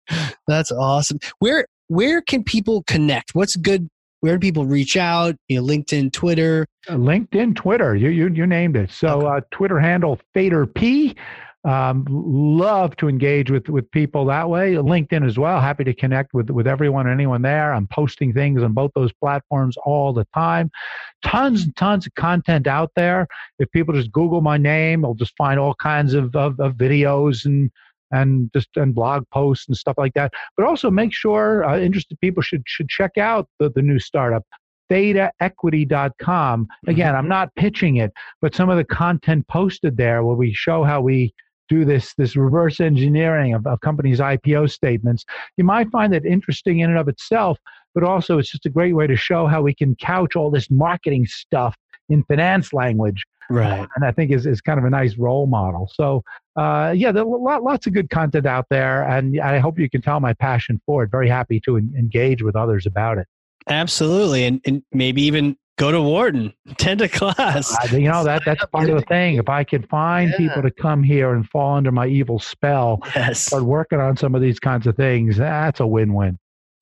[0.48, 1.20] that's awesome.
[1.40, 3.36] Where where can people connect?
[3.36, 3.90] What's good?
[4.22, 5.36] Where do people reach out?
[5.48, 6.68] You know, LinkedIn, Twitter.
[6.88, 7.96] Uh, LinkedIn, Twitter.
[7.96, 8.92] You you you named it.
[8.92, 9.38] So okay.
[9.38, 11.16] uh, Twitter handle Fader P.
[11.64, 14.74] Um, love to engage with with people that way.
[14.74, 15.62] LinkedIn as well.
[15.62, 17.72] Happy to connect with with everyone and anyone there.
[17.74, 20.72] I'm posting things on both those platforms all the time.
[21.24, 23.28] Tons and tons of content out there.
[23.60, 27.46] If people just Google my name, they'll just find all kinds of, of, of videos
[27.46, 27.70] and
[28.10, 30.34] and just and blog posts and stuff like that.
[30.58, 34.44] But also make sure uh, interested people should should check out the, the new startup
[34.92, 36.68] thetaequity.com.
[36.88, 37.16] Again, mm-hmm.
[37.16, 41.00] I'm not pitching it, but some of the content posted there where we show how
[41.00, 41.34] we
[41.72, 45.24] do this this reverse engineering of, of companies' IPO statements,
[45.56, 47.58] you might find that interesting in and of itself,
[47.96, 50.70] but also it's just a great way to show how we can couch all this
[50.70, 51.76] marketing stuff
[52.10, 53.24] in finance language.
[53.50, 53.86] Right.
[53.98, 55.92] and I think is, is kind of a nice role model.
[55.94, 56.24] So,
[56.56, 59.04] uh, yeah, there are lots of good content out there.
[59.04, 61.12] And I hope you can tell my passion for it.
[61.12, 63.28] Very happy to engage with others about it.
[63.68, 64.46] Absolutely.
[64.46, 67.76] And, and maybe even go to Wharton, attend a class.
[67.76, 69.36] Uh, you know that that's part of the thing.
[69.36, 70.38] If I can find yeah.
[70.38, 73.42] people to come here and fall under my evil spell, yes.
[73.42, 76.38] start working on some of these kinds of things, that's a win-win.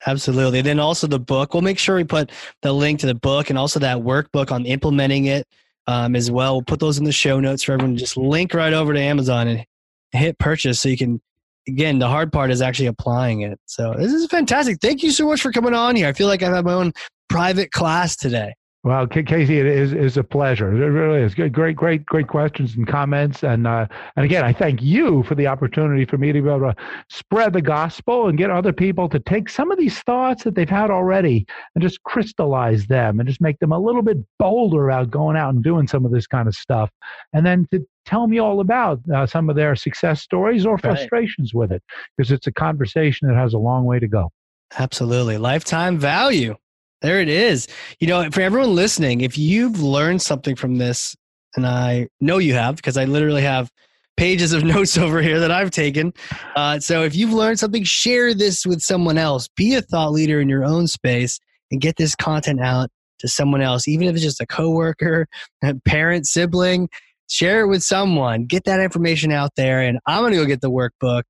[0.06, 0.60] Absolutely.
[0.60, 1.54] And then also the book.
[1.54, 2.32] We'll make sure we put
[2.62, 5.46] the link to the book and also that workbook on implementing it
[5.88, 6.56] um, as well.
[6.56, 7.98] We'll put those in the show notes for everyone.
[7.98, 9.66] Just link right over to Amazon and
[10.12, 11.22] hit purchase so you can.
[11.68, 13.60] Again, the hard part is actually applying it.
[13.66, 14.80] So this is fantastic.
[14.82, 16.08] Thank you so much for coming on here.
[16.08, 16.94] I feel like I've had my own
[17.28, 18.56] private class today.
[18.82, 20.72] Well, Casey, it is, is a pleasure.
[20.72, 21.36] It really is.
[21.36, 23.44] Good, Great, great, great questions and comments.
[23.44, 26.62] And uh, and again, I thank you for the opportunity for me to be able
[26.62, 26.76] to
[27.10, 30.70] spread the gospel and get other people to take some of these thoughts that they've
[30.70, 35.12] had already and just crystallize them and just make them a little bit bolder about
[35.12, 36.90] going out and doing some of this kind of stuff.
[37.34, 41.54] And then to tell me all about uh, some of their success stories or frustrations
[41.54, 41.60] right.
[41.60, 41.84] with it,
[42.16, 44.32] because it's a conversation that has a long way to go.
[44.78, 45.38] Absolutely.
[45.38, 46.56] Lifetime value.
[47.02, 47.68] There it is.
[48.00, 51.16] You know, for everyone listening, if you've learned something from this,
[51.56, 53.72] and I know you have because I literally have
[54.18, 56.14] pages of notes over here that I've taken.
[56.56, 59.48] Uh, so if you've learned something, share this with someone else.
[59.56, 61.40] Be a thought leader in your own space
[61.72, 62.90] and get this content out
[63.20, 65.28] to someone else, even if it's just a coworker,
[65.64, 66.90] a parent, sibling.
[67.30, 68.46] Share it with someone.
[68.46, 71.24] Get that information out there, and I'm going to go get the workbook.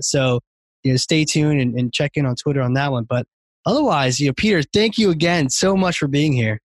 [0.00, 0.40] So,
[0.82, 3.04] you know, stay tuned and, and check in on Twitter on that one.
[3.04, 3.26] But
[3.66, 6.60] otherwise, you know, Peter, thank you again so much for being here.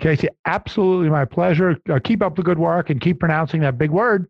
[0.00, 1.76] Casey, absolutely my pleasure.
[1.88, 4.28] Uh, keep up the good work and keep pronouncing that big word.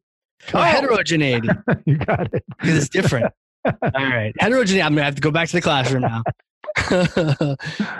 [0.55, 1.49] Oh, heterogeneity.
[1.85, 2.45] you got it.
[2.59, 3.33] Because it's different.
[3.65, 4.33] All right.
[4.39, 4.83] Heterogeneity.
[4.83, 6.23] I'm going to have to go back to the classroom now.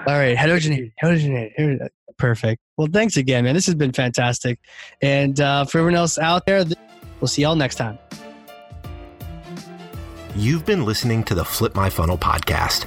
[0.07, 0.37] All right.
[0.37, 0.93] Heterogeneity.
[0.97, 1.79] Heterogeneity.
[2.17, 2.63] Perfect.
[2.77, 3.55] Well, thanks again, man.
[3.55, 4.59] This has been fantastic.
[5.03, 6.65] And uh, for everyone else out there,
[7.21, 7.99] we'll see y'all next time.
[10.35, 12.87] You've been listening to the Flip My Funnel podcast.